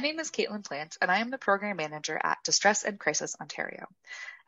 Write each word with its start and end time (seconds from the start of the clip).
My 0.00 0.06
name 0.06 0.18
is 0.18 0.30
Caitlin 0.30 0.64
Plant, 0.64 0.96
and 1.02 1.10
I 1.10 1.18
am 1.18 1.28
the 1.28 1.36
Program 1.36 1.76
Manager 1.76 2.18
at 2.24 2.42
Distress 2.42 2.84
and 2.84 2.98
Crisis 2.98 3.36
Ontario. 3.38 3.86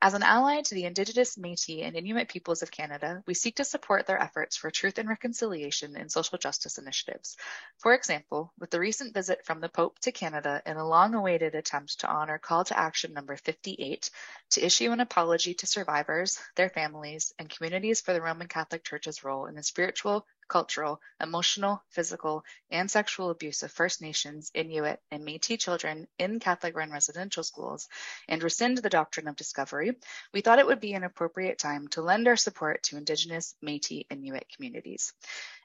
As 0.01 0.15
an 0.15 0.23
ally 0.23 0.63
to 0.63 0.75
the 0.75 0.87
Indigenous, 0.87 1.37
Métis, 1.37 1.87
and 1.87 1.95
Inuit 1.95 2.29
peoples 2.29 2.63
of 2.63 2.71
Canada, 2.71 3.23
we 3.27 3.35
seek 3.35 3.57
to 3.57 3.65
support 3.67 4.07
their 4.07 4.19
efforts 4.19 4.57
for 4.57 4.71
truth 4.71 4.97
and 4.97 5.07
reconciliation 5.07 5.95
in 5.95 6.09
social 6.09 6.39
justice 6.39 6.79
initiatives. 6.79 7.37
For 7.77 7.93
example, 7.93 8.51
with 8.59 8.71
the 8.71 8.81
recent 8.81 9.13
visit 9.13 9.45
from 9.45 9.61
the 9.61 9.69
Pope 9.69 9.99
to 10.01 10.11
Canada 10.11 10.63
in 10.65 10.79
a 10.79 10.89
long 10.89 11.15
awaited 11.15 11.55
attempt 11.55 12.01
to 12.01 12.09
honor 12.09 12.39
Call 12.39 12.65
to 12.65 12.79
Action 12.79 13.13
number 13.13 13.37
58 13.37 14.09
to 14.53 14.65
issue 14.65 14.91
an 14.91 15.01
apology 15.01 15.53
to 15.53 15.67
survivors, 15.67 16.39
their 16.57 16.71
families, 16.71 17.35
and 17.39 17.51
communities 17.51 18.01
for 18.01 18.15
the 18.15 18.23
Roman 18.23 18.49
Catholic 18.49 18.85
Church's 18.85 19.23
role 19.23 19.45
in 19.45 19.55
the 19.55 19.63
spiritual, 19.63 20.27
cultural, 20.49 21.01
emotional, 21.21 21.83
physical, 21.89 22.45
and 22.71 22.91
sexual 22.91 23.31
abuse 23.31 23.63
of 23.63 23.73
First 23.73 24.03
Nations, 24.03 24.51
Inuit, 24.55 25.01
and 25.11 25.27
Métis 25.27 25.59
children 25.59 26.09
in 26.19 26.41
Catholic 26.41 26.77
run 26.77 26.91
residential 26.91 27.43
schools 27.43 27.89
and 28.29 28.43
rescind 28.43 28.79
the 28.79 28.91
doctrine 28.91 29.29
of 29.29 29.37
discovery, 29.37 29.97
we 30.33 30.41
thought 30.41 30.59
it 30.59 30.67
would 30.67 30.81
be 30.81 30.95
an 30.95 31.05
appropriate 31.05 31.59
time 31.59 31.89
to 31.89 32.03
lend 32.03 32.29
our 32.29 32.37
support 32.37 32.83
to 32.85 32.97
Indigenous, 32.97 33.55
Métis, 33.63 34.07
and 34.11 34.21
Inuit 34.21 34.47
communities. 34.55 35.13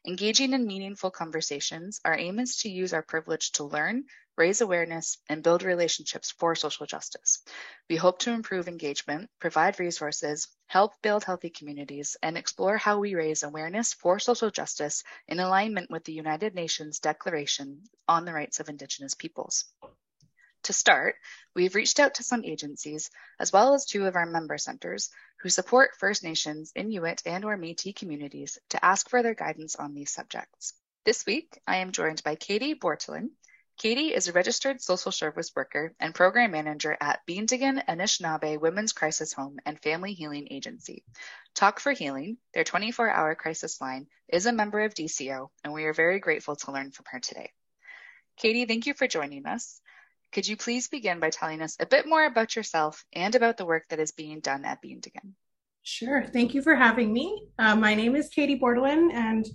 Engaging 0.06 0.54
in 0.54 0.66
meaningful 0.66 1.12
conversations, 1.12 2.00
our 2.06 2.18
aim 2.18 2.40
is 2.40 2.58
to 2.58 2.70
use 2.70 2.94
our 2.94 3.02
privilege 3.02 3.52
to 3.54 3.64
learn, 3.64 4.06
raise 4.38 4.62
awareness, 4.62 5.18
and 5.28 5.44
build 5.44 5.64
relationships 5.64 6.32
for 6.32 6.56
social 6.56 6.86
justice. 6.86 7.44
We 7.90 7.96
hope 7.96 8.20
to 8.20 8.32
improve 8.32 8.68
engagement, 8.68 9.30
provide 9.40 9.80
resources, 9.80 10.48
help 10.68 10.94
build 11.02 11.24
healthy 11.24 11.50
communities, 11.50 12.16
and 12.22 12.38
explore 12.38 12.78
how 12.78 13.00
we 13.00 13.16
raise 13.16 13.44
awareness 13.44 13.94
for 13.94 14.20
social 14.20 14.52
justice 14.52 15.04
in 15.28 15.40
alignment 15.40 15.90
with 15.90 16.04
the 16.04 16.14
United 16.14 16.54
Nations 16.54 17.00
Declaration 17.00 17.82
on 18.08 18.26
the 18.26 18.34
Rights 18.34 18.60
of 18.60 18.70
Indigenous 18.70 19.16
Peoples. 19.16 19.66
To 20.64 20.74
start, 20.74 21.16
we've 21.56 21.76
reached 21.76 22.00
out 22.00 22.16
to 22.16 22.24
some 22.24 22.44
agencies, 22.44 23.10
as 23.40 23.54
well 23.54 23.74
as 23.74 23.86
two 23.86 24.06
of 24.06 24.16
our 24.16 24.26
member 24.26 24.58
centers, 24.58 25.10
who 25.40 25.50
support 25.50 25.96
First 25.98 26.24
Nations, 26.24 26.72
Inuit, 26.76 27.22
and 27.26 27.46
or 27.46 27.58
Métis 27.58 27.96
communities 27.96 28.60
to 28.70 28.84
ask 28.84 29.10
for 29.10 29.24
their 29.24 29.36
guidance 29.36 29.76
on 29.76 29.94
these 29.94 30.12
subjects. 30.12 30.74
This 31.06 31.26
week, 31.26 31.60
I 31.66 31.78
am 31.78 31.92
joined 31.92 32.24
by 32.24 32.36
Katie 32.36 32.76
Bortelin, 32.76 33.30
Katie 33.78 34.12
is 34.12 34.28
a 34.28 34.34
registered 34.34 34.82
social 34.82 35.12
service 35.12 35.52
worker 35.56 35.94
and 36.00 36.16
program 36.16 36.50
manager 36.50 36.98
at 37.00 37.20
Biindigin 37.28 37.86
Anishinaabe 37.86 38.60
Women's 38.60 38.92
Crisis 38.92 39.34
Home 39.34 39.60
and 39.68 39.80
Family 39.80 40.14
Healing 40.14 40.48
Agency. 40.50 41.04
Talk 41.54 41.80
for 41.80 41.92
Healing, 41.92 42.38
their 42.56 42.64
24 42.64 43.08
hour 43.08 43.36
crisis 43.36 43.80
line, 43.80 44.08
is 44.30 44.48
a 44.48 44.52
member 44.52 44.80
of 44.80 44.96
DCO, 44.96 45.50
and 45.64 45.74
we 45.74 45.84
are 45.84 45.94
very 45.94 46.20
grateful 46.20 46.56
to 46.56 46.72
learn 46.72 46.90
from 46.90 47.06
her 47.10 47.20
today. 47.20 47.52
Katie, 48.38 48.66
thank 48.66 48.88
you 48.88 48.96
for 48.96 49.08
joining 49.08 49.46
us. 49.46 49.80
Could 50.32 50.48
you 50.48 50.58
please 50.58 50.88
begin 50.88 51.20
by 51.20 51.30
telling 51.30 51.62
us 51.62 51.78
a 51.80 51.86
bit 51.86 52.08
more 52.08 52.26
about 52.26 52.56
yourself 52.56 53.06
and 53.14 53.36
about 53.36 53.58
the 53.58 53.66
work 53.66 53.84
that 53.90 54.00
is 54.00 54.12
being 54.12 54.40
done 54.40 54.66
at 54.66 54.82
Biindigin? 54.82 55.34
Sure. 55.84 56.26
Thank 56.26 56.56
you 56.56 56.64
for 56.64 56.74
having 56.74 57.14
me. 57.14 57.44
Uh, 57.60 57.76
my 57.76 57.94
name 57.94 58.16
is 58.16 58.30
Katie 58.30 58.60
Bordelin, 58.60 59.14
and 59.14 59.46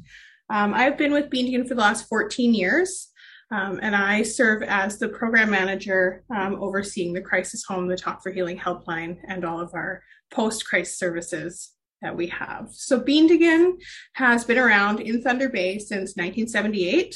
um, 0.48 0.74
I've 0.74 0.96
been 0.96 1.12
with 1.12 1.28
Biindigin 1.28 1.66
for 1.66 1.74
the 1.74 1.80
last 1.80 2.08
14 2.08 2.54
years. 2.54 3.08
Um, 3.52 3.80
and 3.82 3.94
I 3.94 4.22
serve 4.22 4.62
as 4.62 4.98
the 4.98 5.10
program 5.10 5.50
manager 5.50 6.24
um, 6.34 6.54
overseeing 6.54 7.12
the 7.12 7.20
crisis 7.20 7.64
home, 7.64 7.86
the 7.86 7.96
Talk 7.96 8.22
for 8.22 8.32
Healing 8.32 8.58
helpline, 8.58 9.18
and 9.28 9.44
all 9.44 9.60
of 9.60 9.74
our 9.74 10.02
post 10.32 10.66
crisis 10.66 10.98
services 10.98 11.72
that 12.00 12.16
we 12.16 12.28
have. 12.28 12.68
So 12.72 12.98
Biindigin 12.98 13.74
has 14.14 14.44
been 14.44 14.58
around 14.58 15.00
in 15.00 15.20
Thunder 15.20 15.50
Bay 15.50 15.78
since 15.78 16.16
1978. 16.16 17.14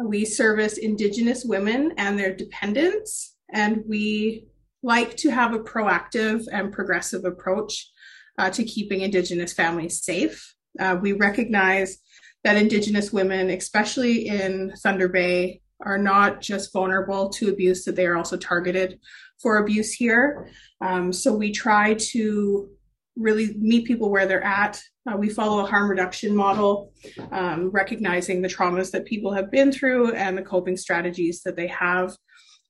We 0.00 0.24
service 0.24 0.78
Indigenous 0.78 1.44
women 1.44 1.92
and 1.98 2.18
their 2.18 2.34
dependents, 2.34 3.36
and 3.52 3.82
we 3.86 4.46
like 4.82 5.14
to 5.18 5.30
have 5.30 5.52
a 5.52 5.58
proactive 5.58 6.46
and 6.50 6.72
progressive 6.72 7.26
approach 7.26 7.90
uh, 8.38 8.48
to 8.50 8.64
keeping 8.64 9.02
Indigenous 9.02 9.52
families 9.52 10.02
safe. 10.02 10.54
Uh, 10.80 10.96
we 11.00 11.12
recognize 11.12 11.98
that 12.44 12.56
Indigenous 12.56 13.12
women, 13.12 13.50
especially 13.50 14.28
in 14.28 14.72
Thunder 14.82 15.08
Bay, 15.08 15.60
are 15.84 15.98
not 15.98 16.40
just 16.40 16.72
vulnerable 16.72 17.28
to 17.30 17.50
abuse, 17.50 17.84
that 17.84 17.96
they 17.96 18.06
are 18.06 18.16
also 18.16 18.36
targeted 18.36 18.98
for 19.40 19.58
abuse 19.58 19.92
here. 19.92 20.48
Um, 20.80 21.12
so 21.12 21.34
we 21.34 21.52
try 21.52 21.94
to 21.94 22.70
really 23.16 23.54
meet 23.58 23.86
people 23.86 24.10
where 24.10 24.26
they're 24.26 24.44
at. 24.44 24.80
Uh, 25.10 25.16
we 25.16 25.28
follow 25.28 25.64
a 25.64 25.66
harm 25.66 25.88
reduction 25.88 26.34
model, 26.34 26.92
um, 27.32 27.70
recognizing 27.70 28.42
the 28.42 28.48
traumas 28.48 28.90
that 28.90 29.04
people 29.06 29.32
have 29.32 29.50
been 29.50 29.72
through 29.72 30.12
and 30.12 30.36
the 30.36 30.42
coping 30.42 30.76
strategies 30.76 31.42
that 31.42 31.56
they 31.56 31.66
have. 31.66 32.16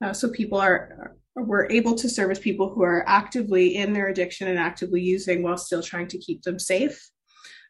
Uh, 0.02 0.12
so 0.12 0.28
people 0.28 0.58
are 0.58 1.16
we're 1.36 1.68
able 1.70 1.94
to 1.94 2.08
service 2.08 2.38
people 2.38 2.72
who 2.72 2.82
are 2.82 3.06
actively 3.06 3.76
in 3.76 3.92
their 3.92 4.08
addiction 4.08 4.48
and 4.48 4.58
actively 4.58 5.02
using 5.02 5.42
while 5.42 5.58
still 5.58 5.82
trying 5.82 6.08
to 6.08 6.18
keep 6.18 6.42
them 6.42 6.58
safe. 6.58 7.10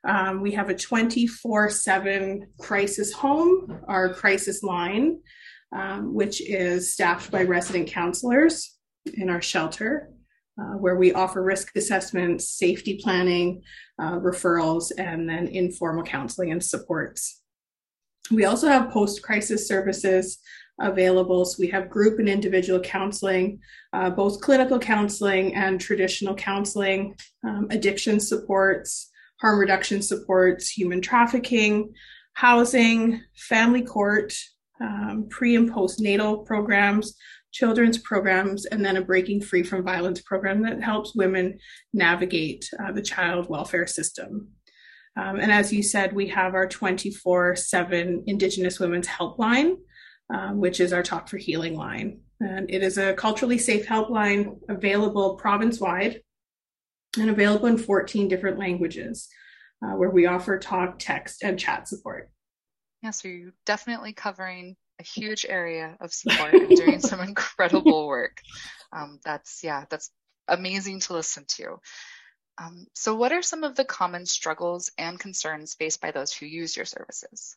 Um, 0.07 0.41
we 0.41 0.53
have 0.53 0.71
a 0.71 0.75
24 0.75 1.69
7 1.69 2.47
crisis 2.59 3.13
home, 3.13 3.81
our 3.89 4.15
crisis 4.15 4.63
line, 4.63 5.21
um, 5.73 6.15
which 6.15 6.41
is 6.41 6.95
staffed 6.95 7.33
by 7.33 7.43
resident 7.43 7.89
counselors 7.89 8.79
in 9.15 9.29
our 9.29 9.43
shelter, 9.43 10.11
uh, 10.61 10.75
where 10.79 10.97
we 10.97 11.13
offer 11.13 11.43
risk 11.43 11.75
assessments, 11.77 12.51
safety 12.51 13.01
planning, 13.03 13.63
uh, 13.99 14.13
referrals, 14.21 14.93
and 14.97 15.29
then 15.29 15.49
informal 15.49 16.05
counseling 16.05 16.53
and 16.53 16.65
supports. 16.65 17.43
We 18.31 18.45
also 18.45 18.69
have 18.69 18.91
post 18.91 19.23
crisis 19.23 19.67
services 19.67 20.39
available. 20.81 21.45
So 21.47 21.57
we 21.59 21.69
have 21.69 21.91
group 21.91 22.21
and 22.21 22.29
individual 22.29 22.81
counseling, 22.81 23.59
uh, 23.93 24.11
both 24.11 24.41
clinical 24.41 24.79
counseling 24.79 25.55
and 25.55 25.81
traditional 25.81 26.35
counseling, 26.35 27.17
um, 27.45 27.67
addiction 27.71 28.21
supports, 28.21 29.11
harm 29.41 29.59
reduction 29.59 30.03
supports, 30.03 30.69
human 30.69 31.01
trafficking, 31.01 31.93
housing, 32.35 33.23
family 33.35 33.83
court, 33.83 34.35
um, 34.81 35.27
pre 35.31 35.57
and 35.57 35.71
postnatal 35.71 36.45
programs, 36.45 37.17
children's 37.53 37.99
programs, 37.99 38.67
and 38.67 38.85
then 38.85 38.97
a 38.97 39.03
Breaking 39.03 39.41
Free 39.41 39.63
from 39.63 39.85
Violence 39.85 40.21
program 40.21 40.63
that 40.63 40.83
helps 40.83 41.15
women 41.15 41.59
navigate 41.93 42.69
uh, 42.79 42.93
the 42.93 43.03
child 43.03 43.49
welfare 43.49 43.87
system. 43.87 44.49
Um, 45.17 45.41
and 45.41 45.51
as 45.51 45.73
you 45.73 45.83
said, 45.83 46.13
we 46.13 46.29
have 46.29 46.55
our 46.55 46.69
24 46.69 47.57
7 47.57 48.25
Indigenous 48.27 48.79
Women's 48.79 49.07
Helpline, 49.07 49.77
um, 50.29 50.59
which 50.61 50.79
is 50.81 50.93
our 50.93 51.03
Talk 51.03 51.29
for 51.29 51.39
Healing 51.39 51.75
line. 51.75 52.21
And 52.41 52.71
it 52.71 52.83
is 52.83 52.99
a 52.99 53.15
culturally 53.15 53.57
safe 53.57 53.87
helpline 53.87 54.59
available 54.69 55.37
province 55.37 55.81
wide 55.81 56.21
and 57.17 57.31
available 57.31 57.67
in 57.67 57.79
14 57.79 58.29
different 58.29 58.59
languages, 58.59 59.29
uh, 59.85 59.97
where 59.97 60.11
we 60.11 60.27
offer 60.27 60.59
talk, 60.59 60.99
text, 60.99 61.43
and 61.43 61.59
chat 61.59 61.89
support. 61.89 62.31
Yeah, 63.03 63.11
so 63.11 63.29
you're 63.29 63.53
definitely 63.65 64.13
covering 64.13 64.77
a 64.99 65.03
huge 65.03 65.45
area 65.49 65.97
of 66.01 66.13
support 66.13 66.55
and 66.55 66.77
doing 66.77 67.01
some 67.01 67.21
incredible 67.29 68.07
work. 68.07 68.41
Um, 68.93 69.21
that's, 69.25 69.63
yeah, 69.63 69.85
that's 69.91 70.11
amazing 70.49 71.01
to 71.01 71.13
listen 71.13 71.45
to. 71.49 71.77
Um, 72.59 72.87
so, 72.95 73.15
what 73.15 73.33
are 73.33 73.43
some 73.43 73.65
of 73.65 73.77
the 73.77 73.85
common 73.85 74.25
struggles 74.25 74.91
and 74.97 75.21
concerns 75.21 75.75
faced 75.75 76.01
by 76.01 76.11
those 76.11 76.33
who 76.33 76.47
use 76.47 76.75
your 76.75 76.87
services? 76.87 77.57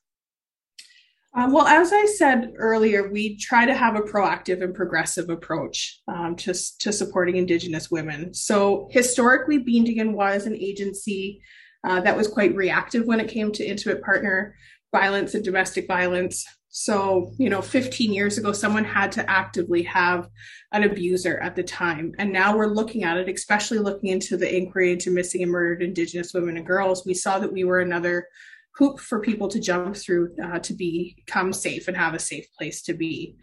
Um, 1.40 1.54
well, 1.54 1.68
as 1.68 1.94
I 1.94 2.06
said 2.06 2.52
earlier, 2.58 3.10
we 3.10 3.38
try 3.38 3.66
to 3.66 3.74
have 3.74 3.96
a 3.96 4.02
proactive 4.02 4.62
and 4.62 4.76
progressive 4.76 5.30
approach 5.30 6.02
um, 6.10 6.36
to, 6.38 6.54
to 6.80 6.92
supporting 6.92 7.38
Indigenous 7.38 7.90
women. 7.90 8.34
So, 8.34 8.90
historically, 8.92 9.64
Biindigin 9.64 10.12
was 10.12 10.48
an 10.48 10.56
agency 10.56 11.42
uh, 11.86 12.02
that 12.02 12.18
was 12.18 12.28
quite 12.28 12.54
reactive 12.56 13.06
when 13.06 13.22
it 13.22 13.30
came 13.30 13.54
to 13.54 13.66
intimate 13.66 14.02
partner 14.04 14.54
violence 14.92 15.34
and 15.34 15.46
domestic 15.46 15.88
violence. 15.88 16.46
So, 16.68 17.32
you 17.38 17.50
know, 17.50 17.62
15 17.62 18.12
years 18.12 18.38
ago, 18.38 18.52
someone 18.52 18.84
had 18.84 19.14
to 19.14 19.30
actively 19.30 19.84
have 19.84 20.28
an 20.74 20.84
abuser 20.84 21.38
at 21.40 21.56
the 21.56 21.64
time. 21.64 22.14
And 22.20 22.34
now 22.34 22.58
we're 22.58 22.68
looking 22.68 23.06
at 23.06 23.16
it, 23.16 23.30
especially 23.30 23.80
looking 23.80 24.10
into 24.10 24.36
the 24.36 24.54
inquiry 24.54 24.92
into 24.92 25.10
missing 25.10 25.42
and 25.44 25.52
murdered 25.52 25.84
Indigenous 25.84 26.34
women 26.34 26.58
and 26.58 26.68
girls. 26.68 27.06
We 27.06 27.14
saw 27.14 27.40
that 27.40 27.54
we 27.54 27.64
were 27.64 27.80
another 27.80 28.28
hoop 28.76 29.00
for 29.00 29.20
people 29.20 29.48
to 29.50 29.60
jump 29.60 29.96
through 29.96 30.36
uh, 30.44 30.60
to 30.60 30.74
become 30.74 31.52
safe 31.54 31.88
and 31.88 31.98
have 31.98 32.14
a 32.14 32.20
safe 32.20 32.46
place 32.58 32.82
to 32.84 32.94
be. 32.94 33.36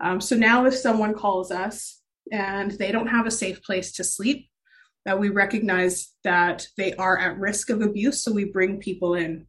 Um, 0.00 0.20
so 0.20 0.36
now, 0.36 0.66
if 0.66 0.74
someone 0.74 1.14
calls 1.14 1.50
us 1.50 2.00
and 2.32 2.72
they 2.72 2.92
don't 2.92 3.08
have 3.08 3.26
a 3.26 3.30
safe 3.30 3.62
place 3.62 3.92
to 3.92 4.04
sleep, 4.04 4.48
that 5.04 5.18
we 5.18 5.28
recognize 5.28 6.12
that 6.24 6.66
they 6.76 6.94
are 6.94 7.18
at 7.18 7.38
risk 7.38 7.70
of 7.70 7.82
abuse, 7.82 8.22
so 8.22 8.32
we 8.32 8.44
bring 8.44 8.78
people 8.78 9.14
in. 9.14 9.46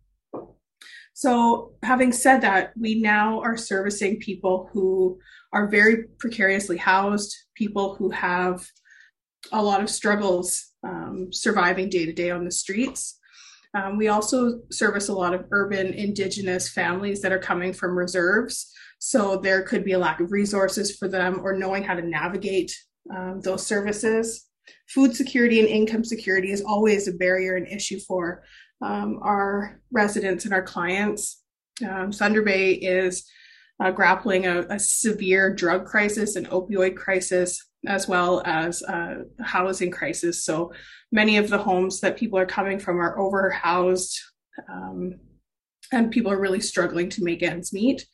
So, 1.13 1.75
having 1.81 2.11
said 2.11 2.41
that, 2.41 2.73
we 2.77 3.01
now 3.01 3.39
are 3.39 3.55
servicing 3.55 4.19
people 4.19 4.69
who 4.73 5.17
are 5.53 5.69
very 5.69 6.03
precariously 6.19 6.75
housed, 6.75 7.33
people 7.55 7.95
who 7.95 8.09
have 8.09 8.67
a 9.53 9.63
lot 9.63 9.81
of 9.81 9.89
struggles 9.89 10.73
um, 10.83 11.29
surviving 11.31 11.89
day 11.89 12.05
to 12.05 12.11
day 12.11 12.31
on 12.31 12.43
the 12.43 12.51
streets. 12.51 13.17
Um, 13.75 13.97
we 13.97 14.07
also 14.07 14.61
service 14.71 15.09
a 15.09 15.13
lot 15.13 15.33
of 15.33 15.45
urban 15.51 15.87
indigenous 15.93 16.69
families 16.69 17.21
that 17.21 17.33
are 17.33 17.39
coming 17.39 17.73
from 17.73 17.97
reserves. 17.97 18.71
So 18.99 19.37
there 19.37 19.63
could 19.63 19.83
be 19.83 19.91
a 19.91 19.99
lack 19.99 20.21
of 20.21 20.31
resources 20.31 20.95
for 20.95 21.07
them 21.07 21.41
or 21.43 21.57
knowing 21.57 21.83
how 21.83 21.95
to 21.95 22.01
navigate 22.01 22.73
um, 23.13 23.41
those 23.41 23.65
services. 23.67 24.47
Food 24.89 25.15
security 25.15 25.59
and 25.59 25.67
income 25.67 26.03
security 26.03 26.51
is 26.51 26.61
always 26.61 27.07
a 27.07 27.13
barrier 27.13 27.55
and 27.55 27.67
issue 27.67 27.99
for 27.99 28.43
um, 28.81 29.19
our 29.21 29.81
residents 29.91 30.45
and 30.45 30.53
our 30.53 30.63
clients. 30.63 31.43
Um, 31.87 32.11
Thunder 32.11 32.41
Bay 32.41 32.73
is 32.73 33.29
uh, 33.83 33.91
grappling 33.91 34.45
a, 34.47 34.61
a, 34.69 34.79
severe 34.79 35.53
drug 35.53 35.85
crisis 35.85 36.37
and 36.37 36.47
opioid 36.47 36.95
crisis, 36.95 37.61
as 37.87 38.07
well 38.07 38.41
as 38.45 38.81
a 38.83 39.25
housing 39.41 39.91
crisis. 39.91 40.43
So 40.43 40.73
many 41.11 41.37
of 41.37 41.49
the 41.49 41.57
homes 41.57 41.99
that 42.01 42.17
people 42.17 42.39
are 42.39 42.45
coming 42.45 42.79
from 42.79 42.99
are 42.99 43.17
overhoused, 43.17 44.17
um, 44.69 45.15
and 45.91 46.11
people 46.11 46.31
are 46.31 46.39
really 46.39 46.61
struggling 46.61 47.09
to 47.09 47.23
make 47.23 47.43
ends 47.43 47.73
meet. 47.73 48.05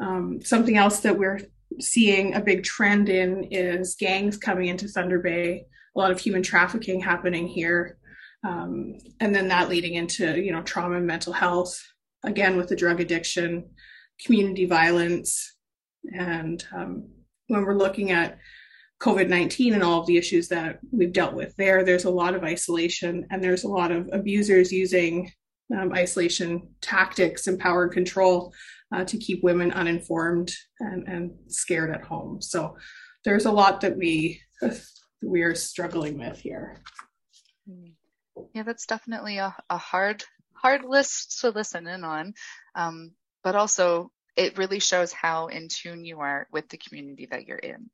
Um, 0.00 0.40
something 0.42 0.76
else 0.76 1.00
that 1.00 1.18
we're 1.18 1.40
seeing 1.80 2.34
a 2.34 2.40
big 2.40 2.62
trend 2.62 3.08
in 3.08 3.44
is 3.50 3.96
gangs 3.96 4.36
coming 4.36 4.68
into 4.68 4.88
Thunder 4.88 5.18
Bay, 5.18 5.66
a 5.94 5.98
lot 5.98 6.10
of 6.10 6.20
human 6.20 6.42
trafficking 6.42 7.00
happening 7.00 7.46
here. 7.46 7.98
Um, 8.46 8.98
and 9.20 9.34
then 9.34 9.48
that 9.48 9.68
leading 9.68 9.94
into 9.94 10.40
you 10.40 10.52
know 10.52 10.62
trauma 10.62 10.96
and 10.96 11.06
mental 11.06 11.32
health 11.32 11.82
again 12.24 12.56
with 12.56 12.68
the 12.68 12.76
drug 12.76 13.00
addiction 13.00 13.70
community 14.24 14.66
violence. 14.66 15.56
And 16.12 16.64
um, 16.74 17.08
when 17.48 17.64
we're 17.64 17.74
looking 17.74 18.10
at 18.12 18.38
COVID 19.00 19.28
19 19.28 19.74
and 19.74 19.82
all 19.82 20.00
of 20.00 20.06
the 20.06 20.16
issues 20.16 20.48
that 20.48 20.78
we've 20.90 21.12
dealt 21.12 21.34
with 21.34 21.54
there, 21.56 21.84
there's 21.84 22.04
a 22.04 22.10
lot 22.10 22.34
of 22.34 22.44
isolation 22.44 23.26
and 23.30 23.42
there's 23.42 23.64
a 23.64 23.68
lot 23.68 23.92
of 23.92 24.08
abusers 24.12 24.72
using 24.72 25.30
um, 25.76 25.92
isolation 25.92 26.68
tactics 26.80 27.46
and 27.46 27.58
power 27.58 27.84
and 27.84 27.92
control 27.92 28.54
uh, 28.94 29.04
to 29.04 29.18
keep 29.18 29.42
women 29.42 29.72
uninformed 29.72 30.52
and, 30.80 31.06
and 31.08 31.32
scared 31.48 31.90
at 31.90 32.04
home. 32.04 32.40
So 32.40 32.76
there's 33.24 33.46
a 33.46 33.52
lot 33.52 33.80
that 33.80 33.96
we 33.96 34.40
we 35.22 35.42
are 35.42 35.54
struggling 35.54 36.18
with 36.18 36.38
here. 36.38 36.82
Yeah, 38.54 38.62
that's 38.62 38.86
definitely 38.86 39.38
a, 39.38 39.54
a 39.68 39.78
hard 39.78 40.22
hard 40.54 40.84
list 40.84 41.40
to 41.40 41.50
listen 41.50 41.86
in 41.86 42.04
on. 42.04 42.34
Um, 42.74 43.12
but 43.42 43.56
also 43.56 44.10
it 44.36 44.58
really 44.58 44.80
shows 44.80 45.12
how 45.12 45.46
in 45.46 45.68
tune 45.68 46.04
you 46.04 46.20
are 46.20 46.46
with 46.52 46.68
the 46.68 46.78
community 46.78 47.26
that 47.30 47.46
you're 47.46 47.56
in, 47.56 47.90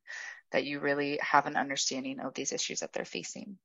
that 0.53 0.65
you 0.65 0.79
really 0.79 1.19
have 1.21 1.45
an 1.45 1.57
understanding 1.57 2.19
of 2.19 2.33
these 2.33 2.53
issues 2.53 2.79
that 2.79 2.93
they're 2.93 3.05
facing. 3.05 3.57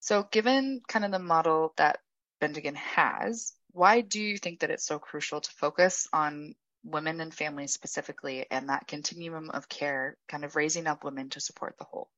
So, 0.00 0.26
given 0.30 0.80
kind 0.88 1.04
of 1.04 1.10
the 1.10 1.18
model 1.18 1.74
that 1.76 1.98
Biindigin 2.40 2.76
has, 2.76 3.52
why 3.72 4.00
do 4.00 4.20
you 4.20 4.38
think 4.38 4.60
that 4.60 4.70
it's 4.70 4.86
so 4.86 4.98
crucial 4.98 5.40
to 5.40 5.50
focus 5.50 6.08
on 6.12 6.54
women 6.84 7.20
and 7.20 7.34
families 7.34 7.72
specifically 7.72 8.46
and 8.50 8.68
that 8.68 8.86
continuum 8.86 9.50
of 9.50 9.68
care, 9.68 10.16
kind 10.28 10.44
of 10.44 10.56
raising 10.56 10.86
up 10.86 11.04
women 11.04 11.28
to 11.30 11.40
support 11.40 11.74
the 11.78 11.84
whole? 11.84 12.08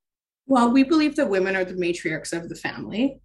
Well, 0.46 0.70
we 0.70 0.84
believe 0.84 1.16
that 1.16 1.30
women 1.30 1.56
are 1.56 1.64
the 1.64 1.74
matriarchs 1.74 2.32
of 2.32 2.48
the 2.48 2.54
family. 2.54 3.20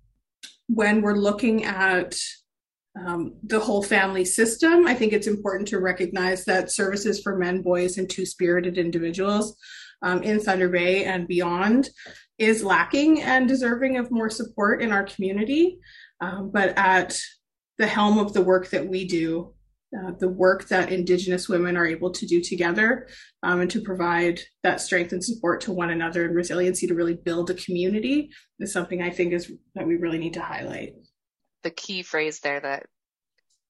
When 0.68 1.02
we're 1.02 1.16
looking 1.16 1.66
at 1.66 2.16
um, 2.98 3.34
the 3.44 3.60
whole 3.60 3.84
family 3.84 4.24
system. 4.24 4.88
I 4.88 4.94
think 4.94 5.12
it's 5.12 5.28
important 5.28 5.68
to 5.70 5.80
recognize 5.80 6.46
that 6.46 6.72
services 6.72 7.22
for 7.22 7.38
men, 7.38 7.62
boys, 7.62 7.98
and 7.98 8.10
two 8.10 8.26
spirited 8.26 8.78
individuals 8.78 9.58
um, 10.06 10.24
in 10.24 10.40
Thunder 10.40 10.70
Bay 10.70 11.04
and 11.04 11.28
beyond 11.28 11.90
is 12.38 12.64
lacking 12.64 13.22
and 13.22 13.48
deserving 13.48 13.98
of 13.98 14.12
more 14.12 14.30
support 14.30 14.82
in 14.82 14.92
our 14.92 15.04
community. 15.04 15.80
Um, 16.22 16.52
but 16.54 16.78
at 16.78 17.18
the 17.78 17.88
helm 17.88 18.18
of 18.18 18.32
the 18.34 18.42
work 18.42 18.70
that 18.70 18.88
we 18.88 19.06
do, 19.06 19.54
uh, 19.98 20.12
the 20.20 20.30
work 20.30 20.68
that 20.70 20.92
Indigenous 20.92 21.50
women 21.50 21.76
are 21.76 21.86
able 21.86 22.12
to 22.12 22.26
do 22.26 22.42
together 22.42 23.08
um, 23.44 23.62
and 23.62 23.72
to 23.72 23.82
provide 23.82 24.40
that 24.64 24.82
strength 24.82 25.12
and 25.12 25.24
support 25.24 25.62
to 25.62 25.72
one 25.72 25.90
another 25.90 26.26
and 26.26 26.36
resiliency 26.36 26.88
to 26.88 26.94
really 26.94 27.14
build 27.14 27.50
a 27.50 27.54
community 27.54 28.30
is 28.60 28.72
something 28.72 29.02
I 29.02 29.10
think 29.10 29.34
is 29.34 29.52
that 29.76 29.88
we 29.88 29.96
really 29.96 30.18
need 30.18 30.34
to 30.34 30.42
highlight 30.42 30.94
the 31.66 31.72
key 31.72 32.04
phrase 32.04 32.42
there 32.42 32.60
that 32.60 32.86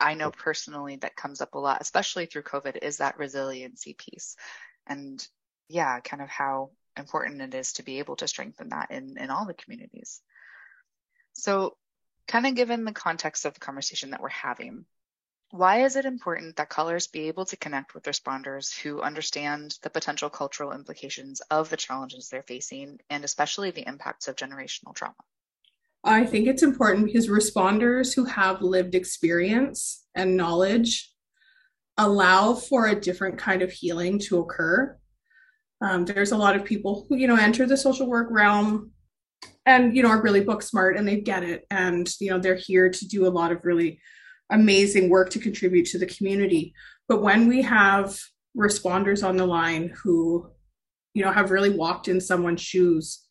I 0.02 0.16
know 0.16 0.30
personally 0.30 0.98
that 0.98 1.16
comes 1.16 1.40
up 1.40 1.56
a 1.56 1.60
lot, 1.60 1.80
especially 1.80 2.26
through 2.26 2.44
COVID, 2.44 2.80
is 2.82 2.98
that 2.98 3.18
resiliency 3.18 3.96
piece. 3.98 4.36
And 4.86 5.26
yeah, 5.68 6.00
kind 6.00 6.22
of 6.22 6.30
how 6.30 6.72
important 6.98 7.42
it 7.42 7.54
is 7.54 7.74
to 7.74 7.84
be 7.84 8.00
able 8.00 8.16
to 8.18 8.28
strengthen 8.28 8.70
that 8.70 8.92
in, 8.92 9.18
in 9.18 9.30
all 9.30 9.46
the 9.46 9.54
communities. 9.54 10.22
So, 11.34 11.78
kind 12.28 12.48
of 12.48 12.56
given 12.56 12.86
the 12.86 12.92
context 12.92 13.46
of 13.46 13.54
the 13.54 13.60
conversation 13.60 14.12
that 14.12 14.22
we're 14.22 14.30
having, 14.30 14.86
why 15.52 15.84
is 15.84 15.96
it 15.96 16.06
important 16.06 16.56
that 16.56 16.70
callers 16.70 17.08
be 17.08 17.28
able 17.28 17.46
to 17.46 17.58
connect 17.58 17.94
with 17.94 18.04
responders 18.06 18.78
who 18.80 19.02
understand 19.02 19.78
the 19.84 19.90
potential 19.90 20.30
cultural 20.30 20.72
implications 20.72 21.42
of 21.52 21.70
the 21.70 21.78
challenges 21.78 22.30
they're 22.30 22.44
facing 22.44 23.00
and 23.10 23.24
especially 23.24 23.72
the 23.72 23.88
impacts 23.88 24.28
of 24.28 24.36
generational 24.36 24.94
trauma? 24.94 25.16
I 26.04 26.26
think 26.26 26.48
it's 26.48 26.64
important 26.64 27.06
because 27.06 27.28
responders 27.28 28.14
who 28.14 28.26
have 28.26 28.62
lived 28.62 28.96
experience 28.96 30.06
and 30.14 30.38
knowledge 30.38 31.12
allow 31.98 32.54
for 32.54 32.88
a 32.88 33.00
different 33.00 33.38
kind 33.38 33.62
of 33.62 33.72
healing 33.72 34.20
to 34.20 34.40
occur. 34.40 34.98
Um, 35.82 36.06
there's 36.06 36.32
a 36.32 36.38
lot 36.38 36.56
of 36.56 36.64
people 36.64 37.06
who, 37.08 37.16
you 37.16 37.28
know, 37.28 37.36
enter 37.36 37.66
the 37.66 37.78
social 37.78 38.08
work 38.08 38.28
realm 38.32 38.92
and, 39.66 39.96
you 39.96 40.04
know, 40.04 40.10
are 40.10 40.22
really 40.22 40.42
book 40.42 40.62
smart 40.62 40.98
and 40.98 41.08
they 41.08 41.20
get 41.20 41.44
it. 41.44 41.66
And, 41.70 42.10
you 42.20 42.30
know, 42.30 42.40
they're 42.40 42.56
here 42.56 42.90
to 42.90 43.08
do 43.08 43.28
a 43.28 43.30
lot 43.30 43.52
of 43.52 43.66
really 43.66 44.00
amazing 44.50 45.10
work 45.10 45.30
to 45.32 45.40
contribute 45.40 45.86
to 45.88 45.98
the 45.98 46.06
community. 46.06 46.74
But 47.08 47.22
when 47.22 47.48
we 47.48 47.62
have 47.64 48.20
responders 48.58 49.28
on 49.28 49.38
the 49.38 49.46
line 49.46 49.94
who, 50.04 50.50
you 51.14 51.24
know, 51.24 51.32
have 51.32 51.52
really 51.52 51.70
walked 51.70 52.08
in 52.08 52.22
someone's 52.22 52.62
shoes, 52.62 53.24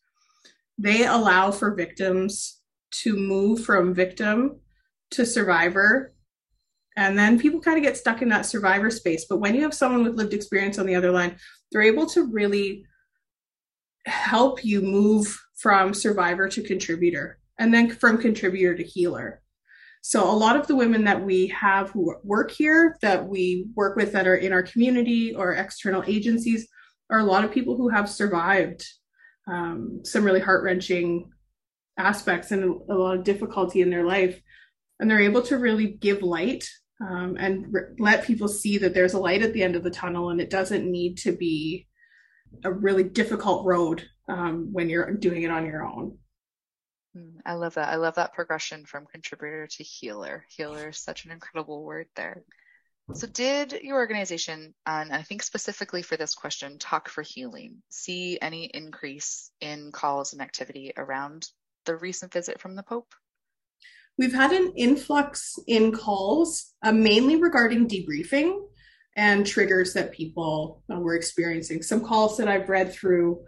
they 0.77 1.05
allow 1.05 1.51
for 1.51 1.73
victims 1.73 2.59
to 2.91 3.15
move 3.15 3.63
from 3.63 3.93
victim 3.93 4.59
to 5.11 5.25
survivor. 5.25 6.13
And 6.95 7.17
then 7.17 7.39
people 7.39 7.59
kind 7.59 7.77
of 7.77 7.83
get 7.83 7.97
stuck 7.97 8.21
in 8.21 8.29
that 8.29 8.45
survivor 8.45 8.89
space. 8.89 9.25
But 9.29 9.37
when 9.37 9.55
you 9.55 9.61
have 9.63 9.73
someone 9.73 10.03
with 10.03 10.15
lived 10.15 10.33
experience 10.33 10.79
on 10.79 10.85
the 10.85 10.95
other 10.95 11.11
line, 11.11 11.37
they're 11.71 11.81
able 11.81 12.05
to 12.07 12.23
really 12.23 12.85
help 14.05 14.63
you 14.63 14.81
move 14.81 15.41
from 15.55 15.93
survivor 15.93 16.47
to 16.47 16.63
contributor 16.63 17.39
and 17.59 17.73
then 17.73 17.89
from 17.89 18.17
contributor 18.17 18.75
to 18.75 18.83
healer. 18.83 19.41
So 20.01 20.29
a 20.29 20.31
lot 20.31 20.55
of 20.55 20.67
the 20.67 20.75
women 20.75 21.05
that 21.05 21.23
we 21.23 21.47
have 21.47 21.89
who 21.89 22.15
work 22.23 22.51
here, 22.51 22.95
that 23.01 23.27
we 23.27 23.65
work 23.75 23.95
with 23.95 24.11
that 24.13 24.27
are 24.27 24.35
in 24.35 24.53
our 24.53 24.63
community 24.63 25.33
or 25.33 25.53
external 25.53 26.03
agencies, 26.05 26.67
are 27.09 27.19
a 27.19 27.23
lot 27.23 27.43
of 27.43 27.51
people 27.51 27.75
who 27.75 27.89
have 27.89 28.09
survived 28.09 28.85
um, 29.47 30.01
some 30.03 30.23
really 30.23 30.39
heart 30.39 30.63
wrenching 30.63 31.31
aspects 31.97 32.51
and 32.51 32.81
a 32.89 32.93
lot 32.93 33.17
of 33.17 33.23
difficulty 33.23 33.81
in 33.81 33.89
their 33.89 34.05
life 34.05 34.39
and 34.99 35.09
they're 35.09 35.21
able 35.21 35.41
to 35.43 35.57
really 35.57 35.87
give 35.87 36.21
light 36.21 36.69
um, 37.01 37.35
and 37.39 37.73
re- 37.73 37.81
let 37.99 38.25
people 38.25 38.47
see 38.47 38.77
that 38.77 38.93
there's 38.93 39.13
a 39.13 39.19
light 39.19 39.41
at 39.41 39.53
the 39.53 39.63
end 39.63 39.75
of 39.75 39.83
the 39.83 39.89
tunnel 39.89 40.29
and 40.29 40.39
it 40.39 40.49
doesn't 40.49 40.89
need 40.89 41.17
to 41.17 41.31
be 41.31 41.87
a 42.63 42.71
really 42.71 43.03
difficult 43.03 43.65
road 43.65 44.07
um, 44.29 44.71
when 44.71 44.89
you're 44.89 45.13
doing 45.13 45.43
it 45.43 45.51
on 45.51 45.65
your 45.65 45.85
own. 45.85 46.17
Mm, 47.15 47.37
i 47.45 47.53
love 47.53 47.75
that. 47.75 47.89
I 47.89 47.95
love 47.95 48.15
that 48.15 48.33
progression 48.33 48.85
from 48.85 49.05
contributor 49.05 49.67
to 49.67 49.83
healer. 49.83 50.45
Healer 50.49 50.89
is 50.89 50.97
such 50.97 51.25
an 51.25 51.31
incredible 51.31 51.83
word 51.83 52.07
there. 52.15 52.43
So, 53.13 53.27
did 53.27 53.73
your 53.83 53.97
organization, 53.97 54.73
and 54.87 55.13
I 55.13 55.21
think 55.21 55.43
specifically 55.43 56.01
for 56.01 56.17
this 56.17 56.33
question, 56.33 56.79
Talk 56.79 57.07
for 57.07 57.21
Healing, 57.21 57.83
see 57.89 58.39
any 58.41 58.65
increase 58.65 59.51
in 59.61 59.91
calls 59.91 60.33
and 60.33 60.41
activity 60.41 60.91
around 60.97 61.47
the 61.85 61.95
recent 61.97 62.33
visit 62.33 62.59
from 62.59 62.75
the 62.75 62.81
Pope? 62.81 63.13
We've 64.17 64.33
had 64.33 64.51
an 64.51 64.73
influx 64.75 65.59
in 65.67 65.91
calls, 65.91 66.73
uh, 66.83 66.91
mainly 66.91 67.35
regarding 67.35 67.87
debriefing 67.87 68.61
and 69.15 69.45
triggers 69.45 69.93
that 69.93 70.11
people 70.11 70.83
uh, 70.91 70.99
were 70.99 71.15
experiencing. 71.15 71.81
Some 71.81 72.03
calls 72.03 72.37
that 72.37 72.47
I've 72.47 72.69
read 72.69 72.93
through 72.93 73.43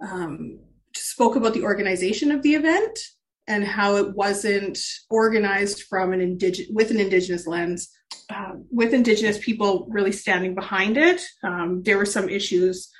um, 0.00 0.60
spoke 0.94 1.36
about 1.36 1.54
the 1.54 1.62
organization 1.62 2.30
of 2.30 2.42
the 2.42 2.54
event 2.54 2.98
and 3.46 3.64
how 3.64 3.96
it 3.96 4.14
wasn't 4.14 4.78
organized 5.08 5.84
from 5.84 6.12
an 6.12 6.20
indigenous 6.20 6.70
with 6.72 6.90
an 6.90 7.00
indigenous 7.00 7.46
lens 7.46 7.90
uh, 8.30 8.52
with 8.70 8.94
indigenous 8.94 9.38
people 9.38 9.86
really 9.90 10.12
standing 10.12 10.54
behind 10.54 10.96
it 10.96 11.22
um, 11.42 11.82
there 11.82 11.98
were 11.98 12.06
some 12.06 12.28
issues 12.28 12.90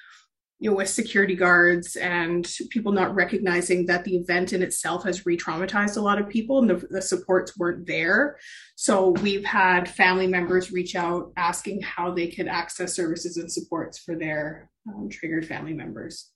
you 0.60 0.70
know 0.70 0.76
with 0.76 0.88
security 0.88 1.34
guards 1.34 1.96
and 1.96 2.54
people 2.70 2.92
not 2.92 3.14
recognizing 3.14 3.86
that 3.86 4.04
the 4.04 4.16
event 4.16 4.52
in 4.52 4.62
itself 4.62 5.04
has 5.04 5.26
re-traumatized 5.26 5.96
a 5.96 6.00
lot 6.00 6.20
of 6.20 6.28
people 6.28 6.60
and 6.60 6.70
the, 6.70 6.86
the 6.90 7.02
supports 7.02 7.56
weren't 7.56 7.86
there 7.86 8.36
so 8.76 9.10
we've 9.22 9.44
had 9.44 9.88
family 9.88 10.26
members 10.26 10.70
reach 10.70 10.94
out 10.94 11.32
asking 11.36 11.80
how 11.80 12.12
they 12.12 12.28
could 12.28 12.46
access 12.46 12.94
services 12.94 13.36
and 13.36 13.50
supports 13.50 13.98
for 13.98 14.14
their 14.14 14.70
um, 14.88 15.08
triggered 15.08 15.46
family 15.46 15.72
members 15.72 16.30